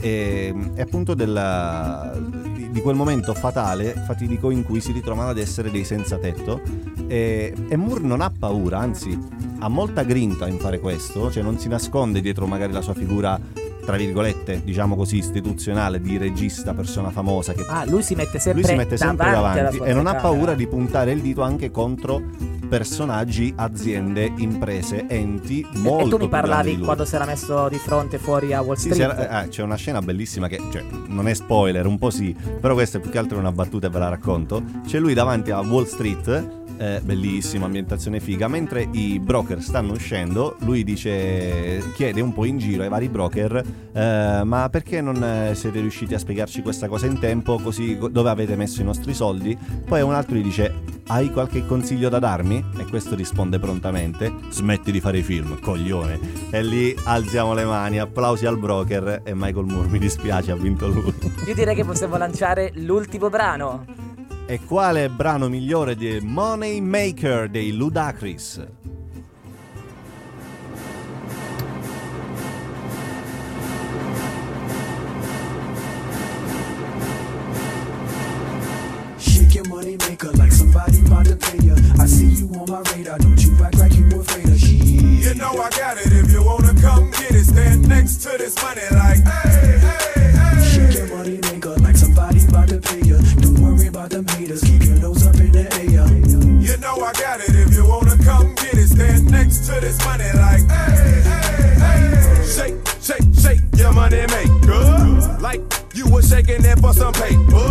e, 0.00 0.54
e 0.74 0.80
appunto 0.80 1.14
della- 1.14 2.12
di, 2.72 2.80
quel 2.80 2.96
momento 2.96 3.34
fatale, 3.34 3.92
fatidico 4.06 4.50
in 4.50 4.64
cui 4.64 4.80
si 4.80 4.92
ritrovano 4.92 5.30
ad 5.30 5.38
essere 5.38 5.70
dei 5.70 5.84
senza 5.84 6.18
tetto. 6.18 6.60
E, 7.06 7.54
e 7.68 7.76
Moore 7.76 8.02
non 8.02 8.20
ha 8.20 8.32
paura, 8.36 8.78
anzi 8.78 9.18
ha 9.58 9.68
molta 9.68 10.02
grinta 10.02 10.48
in 10.48 10.58
fare 10.58 10.80
questo, 10.80 11.30
cioè 11.30 11.42
non 11.42 11.58
si 11.58 11.68
nasconde 11.68 12.20
dietro 12.20 12.46
magari 12.46 12.72
la 12.72 12.80
sua 12.80 12.94
figura 12.94 13.38
tra 13.84 13.96
virgolette, 13.96 14.62
diciamo 14.64 14.94
così, 14.96 15.16
istituzionale 15.18 16.00
di 16.00 16.16
regista, 16.16 16.72
persona 16.74 17.10
famosa 17.10 17.52
che 17.52 17.64
Ah, 17.68 17.84
lui 17.86 18.02
si 18.02 18.14
mette 18.14 18.38
sempre 18.38 18.62
si 18.64 18.74
mette 18.74 18.96
sempre 18.96 19.30
davanti, 19.30 19.58
davanti 19.58 19.78
e 19.90 19.92
non 19.94 20.06
ha 20.06 20.14
paura 20.14 20.54
di 20.54 20.66
puntare 20.66 21.12
il 21.12 21.20
dito 21.20 21.42
anche 21.42 21.70
contro 21.70 22.22
personaggi, 22.68 23.52
aziende, 23.54 24.32
imprese, 24.38 25.04
enti 25.06 25.66
molto 25.74 26.06
e 26.06 26.08
tu 26.08 26.16
mi 26.16 26.28
parlavi 26.28 26.78
quando 26.78 27.04
si 27.04 27.14
era 27.14 27.26
messo 27.26 27.68
di 27.68 27.76
fronte 27.76 28.16
fuori 28.18 28.54
a 28.54 28.62
Wall 28.62 28.76
Street. 28.76 28.94
sì, 28.94 29.02
era- 29.02 29.42
eh, 29.42 29.48
c'è 29.48 29.62
una 29.62 29.74
scena 29.74 30.00
bellissima 30.00 30.48
che 30.48 30.58
cioè, 30.70 30.82
non 31.08 31.28
è 31.28 31.34
spoiler, 31.34 31.84
un 31.86 31.98
po' 31.98 32.08
sì, 32.10 32.34
però 32.60 32.72
questa 32.72 32.96
è 32.96 33.00
più 33.00 33.10
che 33.10 33.18
altro 33.18 33.38
una 33.38 33.52
battuta 33.52 33.88
e 33.88 33.90
ve 33.90 33.98
la 33.98 34.08
racconto. 34.08 34.62
C'è 34.86 34.98
lui 34.98 35.12
davanti 35.12 35.50
a 35.50 35.60
Wall 35.60 35.84
Street, 35.84 36.61
eh, 36.82 37.00
bellissima 37.00 37.66
ambientazione 37.66 38.18
figa, 38.18 38.48
mentre 38.48 38.88
i 38.90 39.20
broker 39.20 39.62
stanno 39.62 39.92
uscendo, 39.92 40.56
lui 40.60 40.82
dice, 40.82 41.80
chiede 41.94 42.20
un 42.20 42.32
po' 42.32 42.44
in 42.44 42.58
giro 42.58 42.82
ai 42.82 42.88
vari 42.88 43.08
broker, 43.08 43.64
eh, 43.92 44.42
ma 44.44 44.68
perché 44.68 45.00
non 45.00 45.22
eh, 45.22 45.54
siete 45.54 45.78
riusciti 45.78 46.14
a 46.14 46.18
spiegarci 46.18 46.60
questa 46.60 46.88
cosa 46.88 47.06
in 47.06 47.20
tempo, 47.20 47.60
così 47.60 47.96
co- 47.96 48.08
dove 48.08 48.30
avete 48.30 48.56
messo 48.56 48.80
i 48.80 48.84
nostri 48.84 49.14
soldi? 49.14 49.56
Poi 49.86 50.02
un 50.02 50.12
altro 50.12 50.34
gli 50.34 50.42
dice, 50.42 50.74
hai 51.06 51.30
qualche 51.30 51.64
consiglio 51.66 52.08
da 52.08 52.18
darmi? 52.18 52.64
E 52.78 52.84
questo 52.86 53.14
risponde 53.14 53.60
prontamente, 53.60 54.32
smetti 54.48 54.90
di 54.90 55.00
fare 55.00 55.18
i 55.18 55.22
film, 55.22 55.60
coglione. 55.60 56.18
E 56.50 56.64
lì 56.64 56.96
alziamo 57.04 57.54
le 57.54 57.64
mani, 57.64 58.00
applausi 58.00 58.44
al 58.44 58.58
broker 58.58 59.20
e 59.22 59.34
Michael 59.34 59.66
Moore, 59.66 59.86
mi 59.86 60.00
dispiace, 60.00 60.50
ha 60.50 60.56
vinto 60.56 60.88
lui. 60.88 61.14
Io 61.46 61.54
direi 61.54 61.76
che 61.76 61.84
possiamo 61.84 62.16
lanciare 62.16 62.72
l'ultimo 62.74 63.28
brano. 63.28 64.11
E 64.46 64.60
quale 64.66 65.08
brano 65.08 65.48
migliore 65.48 65.96
di 65.96 66.20
Money 66.20 66.80
Maker 66.80 67.48
dei 67.48 67.72
Ludacris? 67.72 68.66
Shake 79.18 79.54
your 79.54 79.68
money 79.68 79.96
maker 80.08 80.30
like 80.32 80.52
somebody 80.52 80.98
about 81.06 81.24
to 81.26 81.36
pay 81.36 81.58
ya. 81.58 81.74
I 81.98 82.06
see 82.06 82.26
you 82.26 82.50
on 82.58 82.68
my 82.68 82.82
radar, 82.92 83.18
don't 83.18 83.40
you 83.42 83.52
act 83.64 83.78
like 83.78 83.94
you 83.94 84.04
afraid 84.20 84.48
of 84.48 84.58
shit. 84.58 84.82
You 84.82 85.34
know 85.34 85.52
I 85.52 85.70
got 85.70 85.96
it. 85.96 86.12
If 86.12 86.30
you 86.30 86.42
wanna 86.44 86.74
come 86.80 87.10
get 87.12 87.30
it, 87.32 87.44
stand 87.44 87.88
next 87.88 88.22
to 88.24 88.36
this 88.36 88.60
money 88.60 88.82
like, 88.90 89.22
hey, 89.24 89.78
hey, 89.78 90.30
hey. 90.36 90.70
Shake 90.70 90.98
your 90.98 91.16
money 91.16 91.38
maker 91.50 91.74
about 93.92 94.08
them 94.08 94.26
haters, 94.28 94.62
keep 94.62 94.82
your 94.84 94.96
nose 94.96 95.26
up 95.26 95.34
in 95.34 95.52
the 95.52 95.68
air. 95.76 96.08
You 96.64 96.76
know 96.78 96.94
I 97.04 97.12
got 97.12 97.40
it. 97.40 97.54
If 97.54 97.74
you 97.74 97.86
wanna 97.86 98.16
come 98.24 98.54
get 98.54 98.72
it, 98.74 98.88
stand 98.88 99.30
next 99.30 99.66
to 99.66 99.80
this 99.80 100.02
money 100.06 100.24
like, 100.32 100.64
hey, 100.64 101.20
hey, 101.28 101.74
hey. 101.76 102.44
Shake, 102.56 102.76
shake, 103.02 103.28
shake 103.36 103.60
your 103.76 103.92
money 103.92 104.24
maker. 104.32 105.38
Like 105.40 105.60
you 105.92 106.08
was 106.08 106.26
shaking 106.26 106.64
it 106.64 106.78
for 106.80 106.94
some 106.94 107.12
paper. 107.12 107.68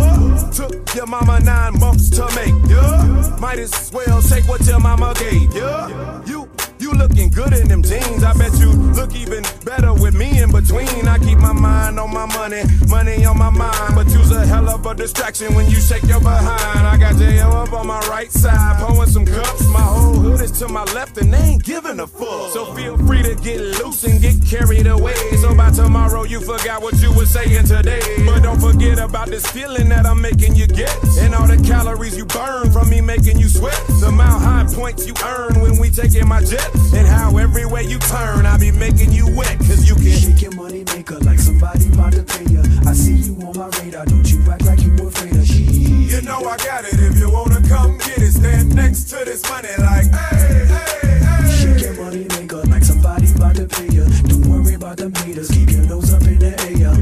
Took 0.54 0.94
your 0.94 1.06
mama 1.06 1.40
nine 1.40 1.78
months 1.80 2.08
to 2.10 2.24
make 2.38 2.54
ya. 2.70 3.36
Might 3.40 3.58
as 3.58 3.90
well 3.92 4.20
shake 4.22 4.46
what 4.46 4.64
your 4.64 4.78
mama 4.78 5.14
gave 5.18 5.52
ya. 5.56 6.22
You 6.24 6.48
you 6.78 6.92
looking 6.92 7.30
good 7.30 7.52
in 7.52 7.66
them 7.66 7.82
jeans. 7.82 8.22
I 8.22 8.32
bet 8.34 8.54
you 8.60 8.70
look 8.70 9.14
even 9.16 9.42
better 9.76 9.94
with 9.94 10.14
me 10.14 10.42
in 10.42 10.50
between. 10.50 11.08
I 11.08 11.18
keep 11.18 11.38
my 11.38 11.52
mind 11.52 11.98
on 11.98 12.12
my 12.12 12.26
money, 12.26 12.62
money 12.88 13.24
on 13.24 13.38
my 13.38 13.50
mind. 13.50 13.94
But 13.94 14.06
you's 14.12 14.30
a 14.30 14.44
hell 14.46 14.68
of 14.68 14.84
a 14.84 14.94
distraction 14.94 15.54
when 15.54 15.66
you 15.70 15.80
shake 15.80 16.04
your 16.04 16.20
behind. 16.20 16.86
I 16.86 16.96
got 16.98 17.16
J.O. 17.16 17.48
up 17.50 17.72
on 17.72 17.86
my 17.86 18.00
right 18.08 18.30
side, 18.30 18.76
pouring 18.80 19.08
some 19.08 19.24
cups. 19.24 19.66
My 19.68 19.80
whole 19.80 20.14
hood 20.14 20.40
is 20.40 20.52
to 20.60 20.68
my 20.68 20.84
left 20.96 21.16
and 21.18 21.32
they 21.32 21.38
ain't 21.38 21.64
giving 21.64 22.00
a 22.00 22.06
fuck. 22.06 22.52
So 22.52 22.74
feel 22.74 22.98
free 22.98 23.22
to 23.22 23.34
get 23.34 23.60
loose 23.78 24.04
and 24.04 24.20
get 24.20 24.36
carried 24.44 24.86
away. 24.86 25.20
So 25.40 25.54
by 25.54 25.70
tomorrow 25.70 26.24
you 26.24 26.40
forgot 26.40 26.82
what 26.82 27.00
you 27.00 27.12
were 27.12 27.26
saying 27.26 27.66
today. 27.66 28.02
But 28.26 28.40
don't 28.42 28.60
forget 28.60 28.98
about 28.98 29.28
this 29.28 29.46
feeling 29.46 29.88
that 29.88 30.06
I'm 30.06 30.20
making 30.20 30.54
you 30.54 30.66
get. 30.66 30.94
And 31.20 31.34
all 31.34 31.46
the 31.46 31.56
calories 31.66 32.16
you 32.16 32.26
burn 32.26 32.70
from 32.70 32.90
me 32.90 33.00
making 33.00 33.38
you 33.38 33.48
sweat. 33.48 33.80
The 34.00 34.08
amount 34.08 34.42
high 34.42 34.66
points 34.74 35.06
you 35.06 35.14
earn 35.24 35.60
when 35.60 35.78
we 35.78 35.90
taking 35.90 36.28
my 36.28 36.42
jet. 36.42 36.68
And 36.94 37.06
how 37.06 37.38
every 37.38 37.64
way 37.64 37.84
you 37.84 37.98
turn, 37.98 38.44
I 38.44 38.58
be 38.58 38.70
making 38.70 39.12
you 39.12 39.26
wet. 39.36 39.61
Cause 39.68 39.88
you 39.88 39.94
can 39.94 40.12
Shake 40.18 40.42
your 40.42 40.54
money 40.56 40.84
maker 40.94 41.18
like 41.20 41.38
somebody 41.38 41.88
about 41.92 42.12
to 42.12 42.22
pay 42.22 42.44
ya. 42.52 42.62
I 42.86 42.92
see 42.92 43.14
you 43.14 43.34
on 43.46 43.56
my 43.56 43.68
radar, 43.80 44.04
don't 44.06 44.26
you 44.30 44.38
act 44.50 44.64
like 44.64 44.82
you 44.82 44.92
afraid 45.06 45.36
of 45.36 45.46
shit. 45.46 45.70
You 46.12 46.20
know 46.22 46.38
I 46.38 46.56
got 46.58 46.84
it. 46.84 46.94
If 46.94 47.18
you 47.18 47.30
wanna 47.30 47.60
come 47.68 47.96
get 47.98 48.18
it, 48.18 48.32
stand 48.32 48.74
next 48.74 49.04
to 49.10 49.24
this 49.24 49.42
money 49.48 49.68
like, 49.78 50.06
hey, 50.10 50.66
hey, 50.66 51.18
hey. 51.18 51.50
Shake 51.56 51.80
your 51.82 51.94
money 52.04 52.26
maker 52.36 52.62
like 52.68 52.84
somebody 52.84 53.30
about 53.32 53.56
to 53.56 53.66
pay 53.66 53.88
ya. 53.88 54.04
Don't 54.26 54.46
worry 54.46 54.74
about 54.74 54.96
them 54.98 55.14
haters, 55.14 55.50
keep 55.50 55.70
your 55.70 55.86
nose 55.86 56.12
up 56.12 56.22
in 56.22 56.38
the 56.38 56.52
air. 56.68 56.94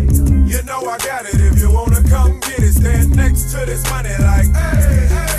You 0.47 0.63
know 0.65 0.81
I 0.89 0.99
got 0.99 1.27
it. 1.27 1.41
If 1.41 1.59
you 1.61 1.73
wanna 1.73 2.03
come 2.09 2.41
get 2.41 2.61
it, 2.61 2.73
stand 2.75 3.17
next 3.17 3.51
to 3.53 3.65
this 3.67 3.89
money 3.91 4.11
like, 4.21 4.47
hey, 4.55 4.81
hey, 4.81 5.07
hey. 5.09 5.30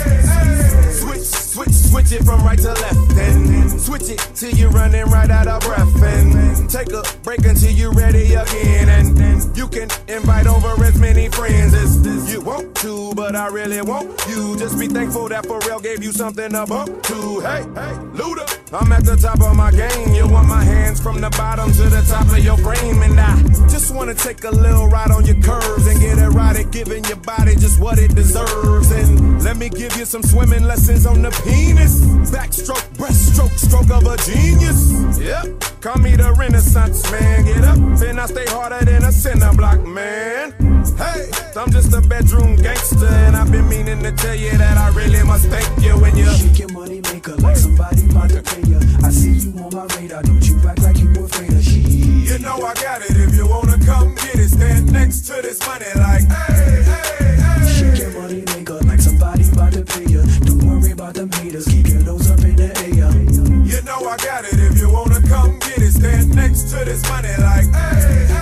Switch, 1.92 2.12
it 2.12 2.24
from 2.24 2.40
right 2.40 2.58
to 2.58 2.72
left, 2.72 3.18
and 3.18 3.78
switch 3.78 4.08
it 4.08 4.18
till 4.34 4.50
you're 4.52 4.70
running 4.70 5.04
right 5.06 5.28
out 5.28 5.46
of 5.46 5.60
breath, 5.60 6.02
and 6.02 6.70
take 6.70 6.90
a 6.90 7.02
break 7.22 7.44
until 7.44 7.70
you're 7.70 7.92
ready 7.92 8.32
again, 8.32 8.88
and 8.88 9.54
you 9.54 9.68
can 9.68 9.90
invite 10.08 10.46
over 10.46 10.82
as 10.82 10.98
many 10.98 11.28
friends 11.28 11.74
as 11.74 12.32
you 12.32 12.40
want 12.40 12.74
to, 12.76 13.12
but 13.14 13.36
I 13.36 13.48
really 13.48 13.82
want 13.82 14.08
you. 14.26 14.56
Just 14.56 14.78
be 14.78 14.86
thankful 14.88 15.28
that 15.28 15.44
Pharrell 15.44 15.82
gave 15.82 16.02
you 16.02 16.12
something 16.12 16.52
to 16.52 16.64
bump 16.66 17.02
to. 17.02 17.40
Hey, 17.40 17.60
hey, 17.60 17.94
Luda, 18.16 18.61
I'm 18.74 18.90
at 18.90 19.04
the 19.04 19.16
top 19.16 19.40
of 19.42 19.54
my 19.54 19.70
game. 19.70 20.14
You 20.14 20.26
want 20.26 20.48
my 20.48 20.64
hands 20.64 20.98
from 20.98 21.20
the 21.20 21.28
bottom 21.30 21.70
to 21.72 21.82
the 21.90 22.00
top 22.08 22.26
of 22.32 22.38
your 22.38 22.56
frame, 22.56 23.02
and 23.02 23.20
I 23.20 23.36
just 23.68 23.94
wanna 23.94 24.14
take 24.14 24.44
a 24.44 24.50
little 24.50 24.86
ride 24.88 25.10
on 25.10 25.26
your 25.26 25.36
curves 25.42 25.86
and 25.86 26.00
get 26.00 26.18
at 26.18 26.70
giving 26.70 27.04
your 27.04 27.16
body 27.16 27.54
just 27.54 27.78
what 27.78 27.98
it 27.98 28.14
deserves. 28.14 28.90
And 28.90 29.42
let 29.44 29.58
me 29.58 29.68
give 29.68 29.94
you 29.96 30.06
some 30.06 30.22
swimming 30.22 30.64
lessons 30.64 31.04
on 31.04 31.20
the 31.20 31.30
penis. 31.44 32.00
Backstroke, 32.32 32.88
breaststroke, 32.96 33.56
stroke 33.58 33.90
of 33.90 34.06
a 34.06 34.16
genius. 34.24 35.18
Yep, 35.18 35.80
call 35.82 35.98
me 35.98 36.16
the 36.16 36.32
Renaissance 36.32 37.10
man. 37.10 37.44
Get 37.44 37.64
up, 37.64 37.76
and 37.76 38.18
I 38.18 38.26
stay 38.26 38.46
harder 38.46 38.84
than 38.86 39.04
a 39.04 39.12
cinder 39.12 39.52
block 39.52 39.84
man. 39.84 40.52
Hey, 40.96 41.28
I'm 41.56 41.70
just 41.70 41.92
a 41.92 42.00
bedroom 42.00 42.56
gangster, 42.56 43.06
and 43.06 43.36
I've 43.36 43.52
been 43.52 43.68
meaning 43.68 44.02
to 44.02 44.12
tell 44.12 44.34
you 44.34 44.56
that 44.56 44.78
I 44.78 44.88
really 44.96 45.22
must 45.24 45.46
thank 45.46 45.84
you 45.84 45.92
when 46.00 46.16
you. 46.16 46.81
Maker 47.24 47.40
like 47.40 47.56
somebody 47.56 48.02
about 48.10 48.30
to 48.30 48.42
pay 48.42 48.62
ya. 48.62 48.78
I 49.04 49.10
see 49.10 49.46
you 49.46 49.56
on 49.62 49.72
my 49.72 49.86
radar, 49.94 50.22
don't 50.24 50.44
you 50.44 50.58
act 50.68 50.82
like 50.82 50.98
you 50.98 51.08
afraid 51.24 51.52
of 51.52 51.62
shit. 51.62 51.86
You 51.86 52.38
know 52.40 52.56
I 52.56 52.74
got 52.74 53.02
it. 53.02 53.16
If 53.16 53.36
you 53.36 53.46
wanna 53.46 53.78
come 53.84 54.14
get 54.16 54.40
it, 54.40 54.48
stand 54.48 54.92
next 54.92 55.20
to 55.28 55.40
this 55.40 55.64
money 55.64 55.86
like, 55.94 56.24
hey, 56.26 56.82
hey, 56.82 57.36
hey. 57.38 57.72
Shake 57.78 57.98
your 58.00 58.10
money 58.20 58.42
maker 58.46 58.80
like 58.86 59.00
somebody 59.00 59.48
about 59.52 59.72
to 59.74 59.84
pay 59.84 60.06
ya. 60.06 60.22
Don't 60.40 60.66
worry 60.66 60.90
about 60.90 61.14
them 61.14 61.30
haters, 61.30 61.66
keep 61.66 61.86
your 61.86 62.02
nose 62.02 62.28
up 62.28 62.40
in 62.40 62.56
the 62.56 62.76
air. 62.78 62.90
You 62.90 63.82
know 63.82 63.98
I 64.08 64.16
got 64.16 64.44
it. 64.44 64.58
If 64.58 64.78
you 64.80 64.90
wanna 64.90 65.22
come 65.28 65.60
get 65.60 65.78
it, 65.78 65.92
stand 65.92 66.34
next 66.34 66.70
to 66.70 66.84
this 66.84 67.08
money 67.08 67.28
like, 67.38 67.70
hey, 67.72 68.26
hey. 68.26 68.41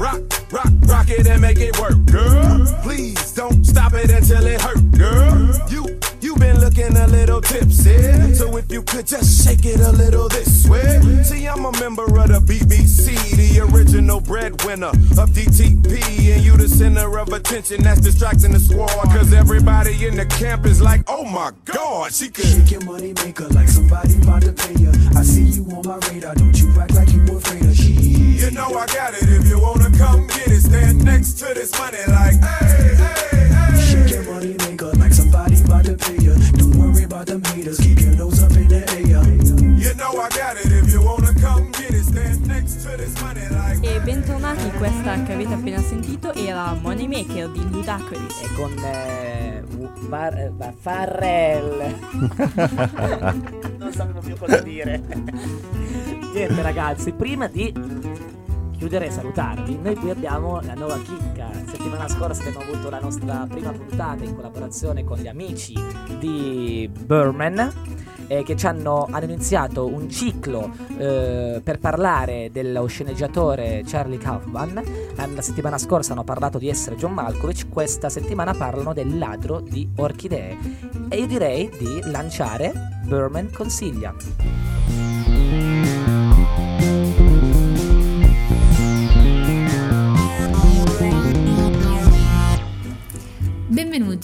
Rock, 0.00 0.22
rock, 0.50 0.72
rock 0.86 1.10
it 1.10 1.26
and 1.26 1.42
make 1.42 1.58
it 1.58 1.78
work, 1.78 2.06
girl. 2.06 2.64
Please 2.82 3.32
don't 3.32 3.62
stop 3.66 3.92
it 3.92 4.10
until 4.10 4.46
it 4.46 4.58
hurt, 4.58 4.80
girl. 4.92 5.52
You, 5.68 6.00
you 6.22 6.36
been 6.36 6.58
looking 6.58 6.96
a 6.96 7.06
little 7.06 7.42
tipsy, 7.42 8.32
so 8.32 8.56
if 8.56 8.72
you 8.72 8.80
could 8.80 9.06
just 9.06 9.44
shake 9.44 9.66
it 9.66 9.78
a 9.80 9.92
little 9.92 10.26
this 10.30 10.66
way. 10.66 11.02
See, 11.22 11.46
I'm 11.46 11.66
a 11.66 11.72
member 11.72 12.04
of 12.04 12.28
the 12.28 12.40
BBC, 12.40 13.36
the 13.36 13.60
original 13.60 14.22
breadwinner 14.22 14.88
of 14.88 15.36
DTP, 15.36 16.32
and 16.34 16.42
you 16.42 16.56
the 16.56 16.66
center 16.66 17.18
of 17.18 17.28
attention 17.34 17.82
that's 17.82 18.00
distracting 18.00 18.52
the 18.52 18.58
squad. 18.58 18.88
Cause 19.14 19.34
everybody 19.34 20.06
in 20.06 20.16
the 20.16 20.24
camp 20.24 20.64
is 20.64 20.80
like, 20.80 21.02
oh 21.08 21.26
my 21.26 21.52
god, 21.66 22.14
she 22.14 22.30
could. 22.30 22.46
Shake 22.46 22.70
your 22.70 22.84
money 22.86 23.12
maker 23.22 23.48
like 23.48 23.68
somebody 23.68 24.16
about 24.22 24.40
to 24.44 24.52
pay 24.54 24.72
ya. 24.82 24.92
I 25.14 25.22
see 25.24 25.60
you 25.60 25.64
on 25.76 25.86
my 25.86 25.98
radar, 26.08 26.36
don't 26.36 26.58
you 26.58 26.70
act 26.80 26.94
like 26.94 27.12
you 27.12 27.36
afraid 27.36 27.66
of 27.66 27.76
shit. 27.76 28.19
You 28.40 28.50
know 28.50 28.68
I 28.74 28.86
got 28.86 29.12
it. 29.14 29.28
If 29.28 29.46
you 29.48 29.60
wanna 29.60 29.90
come 29.98 30.26
get 30.26 30.48
it, 30.48 30.62
stand 30.62 31.04
next 31.04 31.38
to 31.40 31.52
this 31.54 31.70
money 31.78 31.98
like, 32.08 32.40
hey, 32.42 32.96
hey, 32.96 33.48
hey. 33.52 33.80
Shake 33.80 34.10
your 34.14 34.24
money 34.32 34.56
maker 34.58 34.92
like 34.98 35.12
somebody 35.12 35.60
about 35.62 35.84
to 35.84 35.94
pay 35.94 36.16
ya. 36.16 36.34
Don't 36.56 36.74
worry 36.76 37.04
about 37.04 37.26
them 37.26 37.42
haters, 37.44 37.78
keep 37.78 38.00
your 38.00 38.16
nose 38.16 38.42
up 38.42 38.52
in 38.52 38.66
the 38.68 38.80
air. 38.96 39.22
You 39.80 39.94
know 39.94 40.12
I 40.20 40.28
got 40.30 40.56
it. 40.56 40.72
If 40.72 40.90
you 40.92 41.02
wanna 41.02 41.34
come 41.40 41.70
get 41.72 41.90
it, 41.92 42.04
stand 42.04 42.46
next 42.46 42.82
to 42.84 42.96
this 42.96 43.14
money 43.20 43.46
like. 43.50 43.78
E 43.86 44.00
bentornati, 44.00 44.70
questa 44.78 45.22
che 45.22 45.32
avete 45.34 45.54
appena 45.54 45.80
sentito 45.82 46.32
era 46.34 46.72
Moneymaker 46.74 47.50
di 47.50 47.68
Ludacris. 47.70 48.40
E 48.42 48.48
con 48.54 48.72
eh, 48.84 49.62
Var- 50.08 50.38
eh, 50.38 50.50
Va- 50.56 50.72
Farrell. 50.80 51.94
non 53.78 53.92
sapevo 53.92 54.20
più 54.20 54.36
cosa 54.36 54.60
dire. 54.60 55.00
Niente 56.32 56.62
ragazzi, 56.62 57.12
prima 57.12 57.46
di 57.48 57.72
chiudere 58.80 59.08
e 59.08 59.10
salutarvi, 59.10 59.78
noi 59.82 59.94
qui 59.94 60.08
abbiamo 60.08 60.58
la 60.62 60.72
nuova 60.72 60.98
chicca. 61.00 61.50
Settimana 61.66 62.08
scorsa 62.08 62.42
abbiamo 62.48 62.72
avuto 62.72 62.88
la 62.88 62.98
nostra 62.98 63.46
prima 63.46 63.72
puntata 63.72 64.24
in 64.24 64.34
collaborazione 64.34 65.04
con 65.04 65.18
gli 65.18 65.28
amici 65.28 65.74
di 66.18 66.90
Burman 66.90 67.72
eh, 68.26 68.42
che 68.42 68.56
ci 68.56 68.66
hanno, 68.66 69.06
hanno 69.10 69.24
iniziato 69.26 69.86
un 69.86 70.08
ciclo 70.08 70.70
eh, 70.96 71.60
per 71.62 71.78
parlare 71.78 72.48
dello 72.50 72.86
sceneggiatore 72.86 73.82
Charlie 73.84 74.16
Kaufman. 74.16 74.82
La 75.14 75.42
settimana 75.42 75.76
scorsa 75.76 76.12
hanno 76.12 76.24
parlato 76.24 76.56
di 76.56 76.70
essere 76.70 76.96
John 76.96 77.12
Malkovich, 77.12 77.68
questa 77.68 78.08
settimana 78.08 78.54
parlano 78.54 78.94
del 78.94 79.18
ladro 79.18 79.60
di 79.60 79.86
orchidee. 79.96 80.56
E 81.10 81.18
io 81.18 81.26
direi 81.26 81.68
di 81.76 82.00
lanciare 82.04 82.72
Berman 83.04 83.50
Consiglia. 83.52 85.09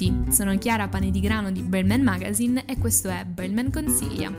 Benvenuti, 0.06 0.32
sono 0.32 0.56
Chiara 0.58 0.88
Pane 0.88 1.10
di 1.10 1.20
Grano 1.20 1.50
di 1.50 1.62
Birdman 1.62 2.02
Magazine 2.02 2.64
e 2.66 2.78
questo 2.78 3.08
è 3.08 3.24
Birdman 3.24 3.72
Consiglia. 3.72 4.32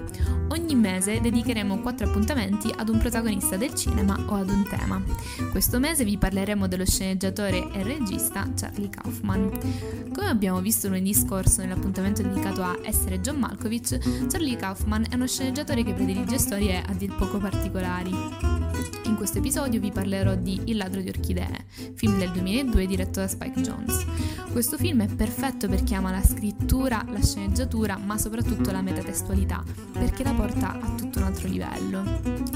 Ogni 0.50 0.76
mese 0.76 1.20
dedicheremo 1.20 1.80
quattro 1.80 2.08
appuntamenti 2.08 2.74
ad 2.76 2.88
un 2.88 2.98
protagonista 3.00 3.58
del 3.58 3.74
cinema 3.74 4.18
o 4.28 4.36
ad 4.36 4.50
un 4.50 4.64
tema. 4.64 5.04
Questo 5.52 5.80
mese 5.80 6.06
vi 6.06 6.18
parleremo 6.18 6.68
dello 6.68 6.86
sceneggiatore 6.86 7.70
e 7.74 7.84
regista 7.84 8.48
Charlie 8.56 8.90
Kaufman. 8.90 9.52
Come 10.14 10.30
abbiamo 10.30 10.62
visto 10.62 10.88
lunedì 10.88 11.14
scorso 11.14 11.62
nell'appuntamento 11.62 12.22
dedicato 12.22 12.64
a 12.64 12.78
Essere 12.84 13.20
John 13.20 13.38
Malkovich, 13.38 14.28
Charlie 14.28 14.56
Kaufman 14.56 15.08
è 15.10 15.16
uno 15.16 15.28
sceneggiatore 15.28 15.84
che 15.84 15.94
predilige 15.94 16.38
storie 16.38 16.82
a 16.82 16.94
dir 16.94 17.14
poco 17.16 17.40
particolari. 17.40 18.67
In 19.06 19.16
questo 19.16 19.40
episodio 19.40 19.80
vi 19.80 19.92
parlerò 19.92 20.36
di 20.36 20.62
Il 20.66 20.78
ladro 20.78 21.02
di 21.02 21.10
orchidee, 21.10 21.66
film 21.96 22.18
del 22.18 22.32
2002 22.32 22.86
diretto 22.86 23.20
da 23.20 23.28
Spike 23.28 23.62
Jones. 23.62 24.06
Questo 24.52 24.78
film 24.78 25.04
è 25.04 25.08
perfetto 25.08 25.68
per 25.68 25.84
chi 25.84 25.94
ama 25.94 26.12
la 26.12 26.24
scrittura, 26.24 27.04
la 27.10 27.22
sceneggiatura, 27.22 27.98
ma 27.98 28.18
soprattutto 28.18 28.72
la 28.72 28.82
metatestualità, 28.82 29.64
perché 29.92 30.24
la 30.24 30.34
porta 30.34 30.80
a 30.80 30.96
tutto 30.96 31.20
un 31.20 31.26
altro 31.26 31.48
livello. 31.48 32.04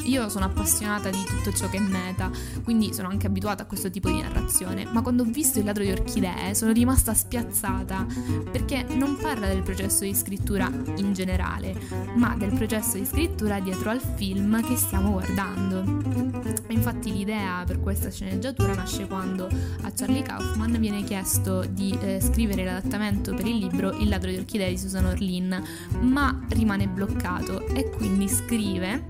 Io 0.05 0.29
sono 0.29 0.45
appassionata 0.45 1.09
di 1.09 1.23
tutto 1.23 1.51
ciò 1.53 1.69
che 1.69 1.77
è 1.77 1.81
meta, 1.81 2.31
quindi 2.63 2.93
sono 2.93 3.07
anche 3.07 3.27
abituata 3.27 3.63
a 3.63 3.65
questo 3.65 3.89
tipo 3.89 4.09
di 4.09 4.21
narrazione, 4.21 4.85
ma 4.91 5.01
quando 5.01 5.23
ho 5.23 5.27
visto 5.27 5.59
Il 5.59 5.65
ladro 5.65 5.83
di 5.83 5.91
orchidee 5.91 6.55
sono 6.55 6.71
rimasta 6.71 7.13
spiazzata, 7.13 8.05
perché 8.51 8.83
non 8.95 9.17
parla 9.21 9.47
del 9.47 9.61
processo 9.61 10.03
di 10.03 10.15
scrittura 10.15 10.71
in 10.95 11.13
generale, 11.13 11.79
ma 12.15 12.35
del 12.35 12.51
processo 12.53 12.97
di 12.97 13.05
scrittura 13.05 13.59
dietro 13.59 13.89
al 13.89 14.01
film 14.15 14.65
che 14.65 14.75
stiamo 14.75 15.11
guardando. 15.11 16.10
Infatti 16.69 17.11
l'idea 17.11 17.63
per 17.65 17.79
questa 17.79 18.09
sceneggiatura 18.09 18.73
nasce 18.73 19.07
quando 19.07 19.47
a 19.81 19.91
Charlie 19.93 20.23
Kaufman 20.23 20.79
viene 20.79 21.03
chiesto 21.03 21.65
di 21.69 21.97
eh, 22.01 22.19
scrivere 22.21 22.63
l'adattamento 22.63 23.33
per 23.33 23.45
il 23.45 23.57
libro 23.57 23.91
Il 23.97 24.09
ladro 24.09 24.29
di 24.29 24.37
orchidee 24.37 24.69
di 24.69 24.77
Susan 24.77 25.05
Orlin, 25.05 25.63
ma 26.01 26.39
rimane 26.49 26.87
bloccato 26.87 27.65
e 27.67 27.89
quindi 27.89 28.27
scrive 28.27 29.03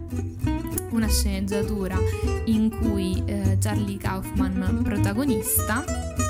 una 0.92 1.08
sceneggiatura 1.08 1.98
in 2.46 2.70
cui 2.70 3.22
eh, 3.26 3.58
Charlie 3.60 3.98
Kaufman, 3.98 4.82
protagonista, 4.84 5.84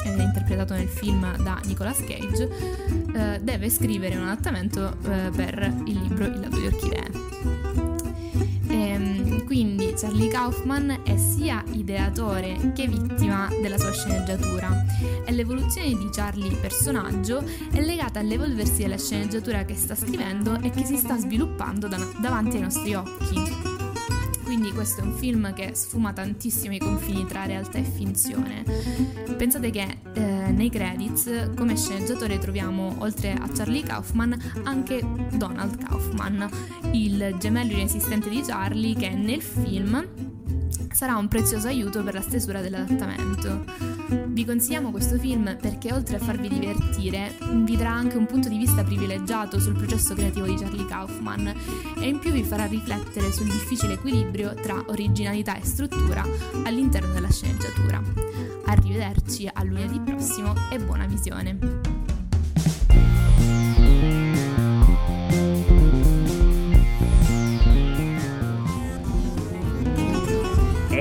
eh, 0.05 0.21
interpretato 0.21 0.73
nel 0.73 0.87
film 0.87 1.35
da 1.43 1.59
Nicolas 1.65 1.99
Cage, 2.03 2.49
eh, 3.13 3.39
deve 3.41 3.69
scrivere 3.69 4.15
un 4.15 4.23
adattamento 4.23 4.95
eh, 5.03 5.29
per 5.35 5.73
il 5.85 6.01
libro 6.01 6.25
Il 6.25 6.39
ladro 6.39 6.59
di 6.59 6.65
orchidee. 6.65 7.90
Ehm, 8.81 9.45
quindi 9.45 9.93
Charlie 9.95 10.27
Kaufman 10.27 11.01
è 11.03 11.15
sia 11.15 11.63
ideatore 11.73 12.71
che 12.73 12.87
vittima 12.87 13.47
della 13.61 13.77
sua 13.77 13.91
sceneggiatura 13.91 14.69
e 15.23 15.31
l'evoluzione 15.31 15.89
di 15.89 16.09
Charlie 16.11 16.55
personaggio 16.55 17.43
è 17.71 17.79
legata 17.79 18.19
all'evolversi 18.19 18.81
della 18.81 18.97
sceneggiatura 18.97 19.65
che 19.65 19.75
sta 19.75 19.93
scrivendo 19.93 20.59
e 20.61 20.71
che 20.71 20.83
si 20.83 20.97
sta 20.97 21.15
sviluppando 21.15 21.87
da- 21.87 22.09
davanti 22.19 22.55
ai 22.55 22.63
nostri 22.63 22.95
occhi. 22.95 23.60
Quindi 24.51 24.73
questo 24.73 24.99
è 24.99 25.05
un 25.05 25.13
film 25.13 25.53
che 25.53 25.73
sfuma 25.75 26.11
tantissimo 26.11 26.73
i 26.73 26.77
confini 26.77 27.25
tra 27.25 27.45
realtà 27.45 27.77
e 27.77 27.83
finzione. 27.83 28.65
Pensate 29.37 29.69
che 29.69 29.99
eh, 30.11 30.21
nei 30.51 30.69
credits 30.69 31.51
come 31.55 31.77
sceneggiatore 31.77 32.37
troviamo 32.37 32.97
oltre 32.97 33.31
a 33.31 33.47
Charlie 33.47 33.81
Kaufman 33.81 34.61
anche 34.63 35.01
Donald 35.31 35.81
Kaufman, 35.81 36.49
il 36.91 37.37
gemello 37.39 37.71
inesistente 37.71 38.27
di 38.27 38.41
Charlie 38.41 38.93
che 38.93 39.11
nel 39.11 39.41
film 39.41 40.05
sarà 40.91 41.15
un 41.15 41.29
prezioso 41.29 41.67
aiuto 41.67 42.03
per 42.03 42.15
la 42.15 42.21
stesura 42.21 42.59
dell'adattamento. 42.59 43.90
Vi 44.11 44.45
consigliamo 44.45 44.91
questo 44.91 45.17
film 45.17 45.55
perché 45.55 45.93
oltre 45.93 46.17
a 46.17 46.19
farvi 46.19 46.49
divertire 46.49 47.33
vi 47.63 47.77
darà 47.77 47.91
anche 47.91 48.17
un 48.17 48.25
punto 48.25 48.49
di 48.49 48.57
vista 48.57 48.83
privilegiato 48.83 49.57
sul 49.57 49.77
processo 49.77 50.13
creativo 50.13 50.45
di 50.45 50.55
Charlie 50.55 50.85
Kaufman 50.85 51.53
e 51.97 52.07
in 52.07 52.19
più 52.19 52.31
vi 52.31 52.43
farà 52.43 52.65
riflettere 52.65 53.31
sul 53.31 53.45
difficile 53.45 53.93
equilibrio 53.93 54.53
tra 54.53 54.83
originalità 54.87 55.55
e 55.55 55.63
struttura 55.63 56.25
all'interno 56.65 57.13
della 57.13 57.31
sceneggiatura. 57.31 58.01
Arrivederci 58.65 59.49
a 59.51 59.63
lunedì 59.63 59.99
prossimo 60.01 60.55
e 60.69 60.79
buona 60.79 61.05
visione! 61.05 62.00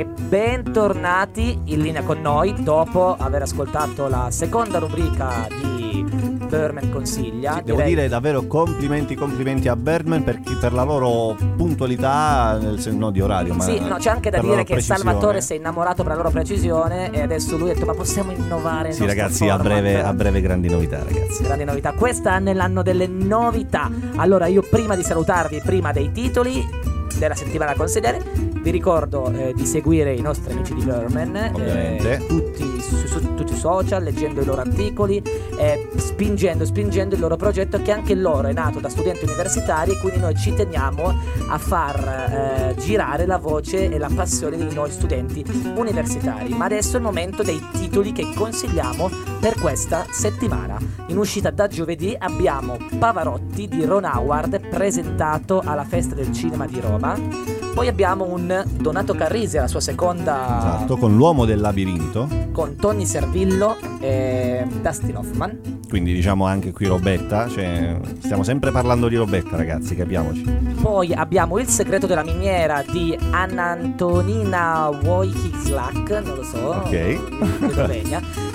E 0.01 0.07
bentornati 0.07 1.61
in 1.65 1.83
linea 1.83 2.03
con 2.03 2.23
noi 2.23 2.63
dopo 2.63 3.17
aver 3.19 3.43
ascoltato 3.43 4.09
la 4.09 4.29
seconda 4.31 4.79
rubrica 4.79 5.47
di 5.51 6.03
Berman 6.49 6.91
Consiglia. 6.91 7.57
Sì, 7.57 7.65
devo 7.65 7.83
dire 7.83 8.09
davvero 8.09 8.47
complimenti, 8.47 9.15
complimenti 9.15 9.69
a 9.69 9.77
Birdman 9.77 10.25
per, 10.25 10.41
chi- 10.41 10.55
per 10.55 10.73
la 10.73 10.85
loro 10.85 11.37
puntualità, 11.55 12.57
nel 12.59 12.81
sen- 12.81 12.97
non 12.97 13.13
di 13.13 13.21
orario, 13.21 13.53
ma 13.53 13.63
Sì, 13.63 13.79
no, 13.79 13.97
c'è 13.97 14.09
anche 14.09 14.31
da 14.31 14.41
dire 14.41 14.65
che 14.65 14.73
precisione. 14.73 15.03
Salvatore 15.03 15.41
si 15.43 15.53
è 15.53 15.57
innamorato 15.57 16.03
per 16.03 16.13
la 16.13 16.17
loro 16.17 16.31
precisione 16.31 17.11
e 17.11 17.21
adesso 17.21 17.59
lui 17.59 17.69
ha 17.69 17.75
detto 17.75 17.85
ma 17.85 17.93
possiamo 17.93 18.33
innovare 18.33 18.93
Sì, 18.93 19.05
ragazzi, 19.05 19.49
a 19.51 19.59
format?" 19.59 19.81
breve, 19.81 20.03
a 20.03 20.15
breve 20.15 20.41
grandi 20.41 20.71
novità, 20.71 21.03
ragazzi. 21.05 21.43
Grandi 21.43 21.65
novità, 21.65 21.93
quest'anno 21.93 22.49
è 22.49 22.55
l'anno 22.55 22.81
delle 22.83 23.07
novità. 23.07 23.91
Allora 24.17 24.47
io 24.47 24.63
prima 24.63 24.97
di 24.97 25.03
salutarvi, 25.03 25.61
prima 25.63 25.93
dei 25.93 26.11
titoli 26.11 26.89
della 27.19 27.35
settimana 27.35 27.73
a 27.73 27.75
consigliare, 27.75 28.40
vi 28.63 28.71
ricordo 28.71 29.31
eh, 29.33 29.53
di 29.55 29.65
seguire 29.65 30.15
i 30.15 30.21
nostri 30.21 30.53
amici 30.53 30.75
di 30.75 30.83
Verman, 30.85 31.35
eh, 31.37 32.25
tutti, 32.29 32.81
su, 32.81 33.07
su 33.07 33.35
tutti 33.35 33.55
i 33.55 33.57
social, 33.57 34.03
leggendo 34.03 34.41
i 34.41 34.45
loro 34.45 34.61
articoli, 34.61 35.23
eh, 35.59 35.89
spingendo, 35.97 36.65
spingendo 36.65 37.15
il 37.15 37.21
loro 37.21 37.37
progetto 37.37 37.81
che 37.81 37.91
anche 37.91 38.15
loro 38.15 38.49
è 38.49 38.53
nato 38.53 38.79
da 38.79 38.89
studenti 38.89 39.25
universitari 39.25 39.93
e 39.93 39.99
quindi 39.99 40.21
noi 40.21 40.37
ci 40.37 40.53
teniamo 40.53 41.15
a 41.49 41.59
far 41.59 42.75
eh, 42.77 42.81
girare 42.81 43.27
la 43.27 43.39
voce 43.39 43.91
e 43.91 43.99
la 43.99 44.11
passione 44.15 44.57
di 44.57 44.75
noi 44.75 44.91
studenti 44.91 45.45
universitari. 45.75 46.53
Ma 46.55 46.67
adesso 46.67 46.95
è 46.95 46.99
il 46.99 47.05
momento 47.05 47.43
dei 47.43 47.61
titoli 47.73 48.13
che 48.13 48.33
consigliamo 48.35 49.09
per 49.41 49.59
questa 49.59 50.05
settimana. 50.11 50.79
In 51.07 51.17
uscita 51.17 51.51
da 51.51 51.67
giovedì 51.67 52.15
abbiamo 52.19 52.77
Pavarotti 52.99 53.69
di 53.69 53.85
Ron 53.85 54.05
Howard 54.05 54.69
presentato 54.69 55.63
alla 55.65 55.85
Festa 55.85 56.15
del 56.15 56.33
Cinema 56.33 56.67
di 56.67 56.81
Roma. 56.81 57.70
Poi 57.75 57.89
abbiamo 57.89 58.25
un 58.25 58.63
Donato 58.79 59.15
Carrisi 59.15 59.57
alla 59.57 59.69
sua 59.69 59.81
seconda 59.81 60.59
Esatto, 60.59 60.97
con 60.97 61.17
l'uomo 61.17 61.45
del 61.47 61.61
labirinto, 61.61 62.29
con 62.53 62.77
Tony 62.77 63.07
Servillo 63.07 63.77
e 64.01 64.67
Dustin 64.83 65.17
Hoffman. 65.17 65.79
quindi 65.89 66.13
diciamo 66.13 66.45
anche 66.47 66.73
qui 66.73 66.87
Robetta, 66.87 67.49
cioè, 67.49 67.97
stiamo 68.21 68.43
sempre 68.43 68.71
parlando 68.71 69.09
di 69.09 69.17
Robetta, 69.17 69.57
ragazzi, 69.57 69.95
capiamoci. 69.97 70.43
Poi 70.81 71.13
abbiamo 71.15 71.59
Il 71.59 71.69
segreto 71.69 72.07
della 72.07 72.23
miniera 72.25 72.83
di 72.91 73.17
Anna 73.31 73.71
Antonina 73.71 74.89
Wojciclak, 75.03 76.23
non 76.25 76.37
lo 76.37 76.43
so, 76.43 76.59
Ok. 76.85 77.19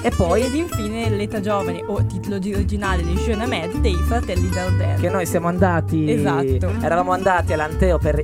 E 0.02 0.12
poi 0.16 0.42
Ed 0.44 0.54
infine 0.54 1.10
l'età 1.10 1.40
giovane 1.40 1.84
o 1.88 2.06
titolo 2.06 2.38
di- 2.38 2.54
originale 2.54 3.02
di 3.04 3.16
Jean 3.16 3.42
Ahmed 3.42 3.78
dei 3.80 3.96
fratelli 3.96 4.50
Dardenne. 4.50 5.00
che 5.00 5.10
noi 5.10 5.26
siamo 5.26 5.48
andati 5.48 6.12
Esatto. 6.12 6.70
eravamo 6.82 7.12
andati 7.12 7.54
all'Anteo 7.54 7.98
per 7.98 8.24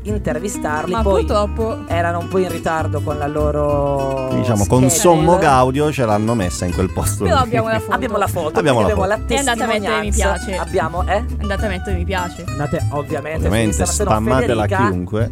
intervistarli 0.81 0.91
Ma 0.91 1.01
poi 1.01 1.25
purtroppo 1.25 1.77
erano 1.87 2.19
un 2.19 2.27
po' 2.27 2.37
in 2.39 2.49
ritardo 2.49 3.01
con 3.01 3.17
la 3.17 3.27
loro 3.27 4.29
Diciamo, 4.33 4.65
con 4.65 4.89
schedule. 4.89 4.89
sommo 4.89 5.37
gaudio 5.37 5.91
ce 5.91 6.05
l'hanno 6.05 6.33
messa 6.35 6.65
in 6.65 6.73
quel 6.73 6.91
posto. 6.91 7.23
Però 7.23 7.37
lì. 7.37 7.41
abbiamo 7.43 7.67
la 7.69 7.79
foto. 7.79 7.93
abbiamo 7.93 8.17
la 8.17 8.27
foto 8.27 8.59
Abbiamo 8.59 8.79
la 8.79 8.85
abbiamo 8.87 9.05
la 9.05 9.19
E 9.27 9.37
andate 9.37 9.63
a 9.63 9.67
mettere 9.67 9.99
mi 10.01 10.11
piace. 10.11 10.55
abbiamo 10.57 11.03
eh 11.07 11.23
Andate 11.41 11.65
a 11.65 11.69
mettere 11.69 11.95
mi 11.97 12.03
piace. 12.05 12.43
andate 12.47 12.85
ovviamente 12.91 13.47
Ovviamente 13.47 13.83
a 13.83 13.85
Federica 14.21 14.87
chiunque. 14.87 15.31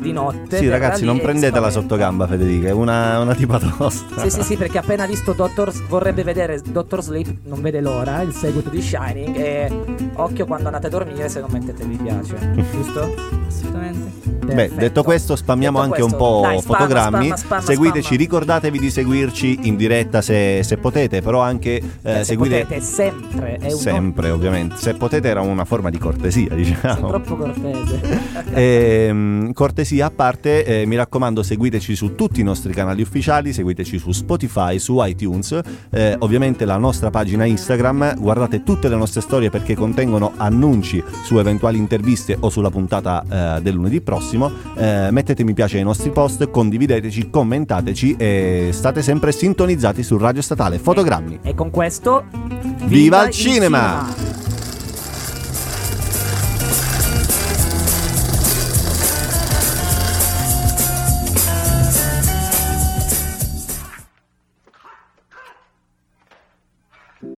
Di 0.00 0.12
notte. 0.12 0.58
Sì, 0.58 0.68
ragazzi, 0.68 1.04
non 1.04 1.16
e 1.16 1.20
prendetela 1.20 1.68
spaventa. 1.70 1.80
sotto 1.80 1.96
gamba, 1.96 2.26
Federica, 2.26 2.68
è 2.68 2.72
una, 2.72 3.18
una 3.20 3.34
tipa 3.34 3.58
tosta. 3.58 4.20
Sì, 4.20 4.30
sì, 4.30 4.42
sì, 4.42 4.56
perché 4.56 4.78
appena 4.78 5.06
visto 5.06 5.32
Doctor 5.32 5.72
vorrebbe 5.88 6.22
vedere 6.22 6.60
Doctor 6.64 7.02
Sleep, 7.02 7.28
non 7.44 7.60
vede 7.60 7.80
l'ora, 7.80 8.20
il 8.22 8.32
seguito 8.32 8.68
di 8.70 8.80
Shining 8.80 9.36
e 9.36 9.70
occhio 10.14 10.46
quando 10.46 10.66
andate 10.66 10.86
a 10.86 10.90
dormire 10.90 11.28
se 11.28 11.40
non 11.40 11.50
mettete 11.52 11.84
mi 11.84 11.96
piace, 11.96 12.36
giusto? 12.72 13.14
Assolutamente. 13.46 14.26
Beh, 14.48 14.54
Perfetto. 14.54 14.80
detto 14.80 15.02
questo, 15.02 15.36
spammiamo 15.36 15.78
Detto 15.82 15.92
anche 15.92 16.00
questo, 16.00 16.16
un 16.16 16.32
po' 16.32 16.40
dai, 16.42 16.58
spamma, 16.60 16.78
fotogrammi. 16.78 17.24
spamma, 17.26 17.36
spamma, 17.36 17.60
Seguiteci, 17.60 18.16
ricordatevi 18.16 18.78
di 18.78 18.90
seguirci 18.90 19.58
in 19.64 19.76
diretta 19.76 20.22
se, 20.22 20.62
se 20.62 20.78
potete, 20.78 21.20
però 21.20 21.40
anche 21.42 21.76
eh, 21.76 21.82
Eh, 22.02 22.14
se 22.18 22.24
seguite 22.24 22.60
potete, 22.62 22.80
sempre, 22.80 23.56
è 23.60 23.70
un 23.70 23.78
sempre, 23.78 24.30
ovviamente. 24.30 24.76
Se 24.78 24.94
potete 24.94 25.28
era 25.28 25.42
una 25.42 25.66
forma 25.66 25.90
di 25.90 25.98
cortesia, 25.98 26.48
Sei 26.48 26.64
diciamo. 26.64 27.08
troppo 27.08 27.36
cortese. 27.36 28.46
Ehm, 28.58 29.52
cortesia 29.52 29.87
a 30.00 30.10
parte, 30.10 30.64
eh, 30.64 30.86
mi 30.86 30.96
raccomando, 30.96 31.42
seguiteci 31.42 31.96
su 31.96 32.14
tutti 32.14 32.40
i 32.40 32.44
nostri 32.44 32.72
canali 32.72 33.02
ufficiali, 33.02 33.52
seguiteci 33.52 33.98
su 33.98 34.12
Spotify, 34.12 34.78
su 34.78 34.98
iTunes, 35.02 35.58
eh, 35.90 36.14
ovviamente 36.18 36.64
la 36.64 36.76
nostra 36.76 37.10
pagina 37.10 37.44
Instagram. 37.44 38.20
Guardate 38.20 38.62
tutte 38.62 38.88
le 38.88 38.96
nostre 38.96 39.20
storie 39.20 39.50
perché 39.50 39.74
contengono 39.74 40.32
annunci 40.36 41.02
su 41.24 41.38
eventuali 41.38 41.78
interviste 41.78 42.36
o 42.38 42.50
sulla 42.50 42.70
puntata 42.70 43.56
eh, 43.56 43.62
del 43.62 43.74
lunedì 43.74 44.00
prossimo. 44.00 44.50
Eh, 44.76 45.08
mettete 45.10 45.42
mi 45.44 45.54
piace 45.54 45.78
ai 45.78 45.84
nostri 45.84 46.10
post, 46.10 46.50
condivideteci, 46.50 47.30
commentateci 47.30 48.16
e 48.16 48.68
state 48.72 49.02
sempre 49.02 49.32
sintonizzati 49.32 50.02
su 50.02 50.18
Radio 50.18 50.42
Statale. 50.42 50.78
Fotogrammi. 50.78 51.40
E 51.42 51.54
con 51.54 51.70
questo 51.70 52.24
Viva 52.84 53.26
il 53.26 53.30
cinema! 53.30 54.47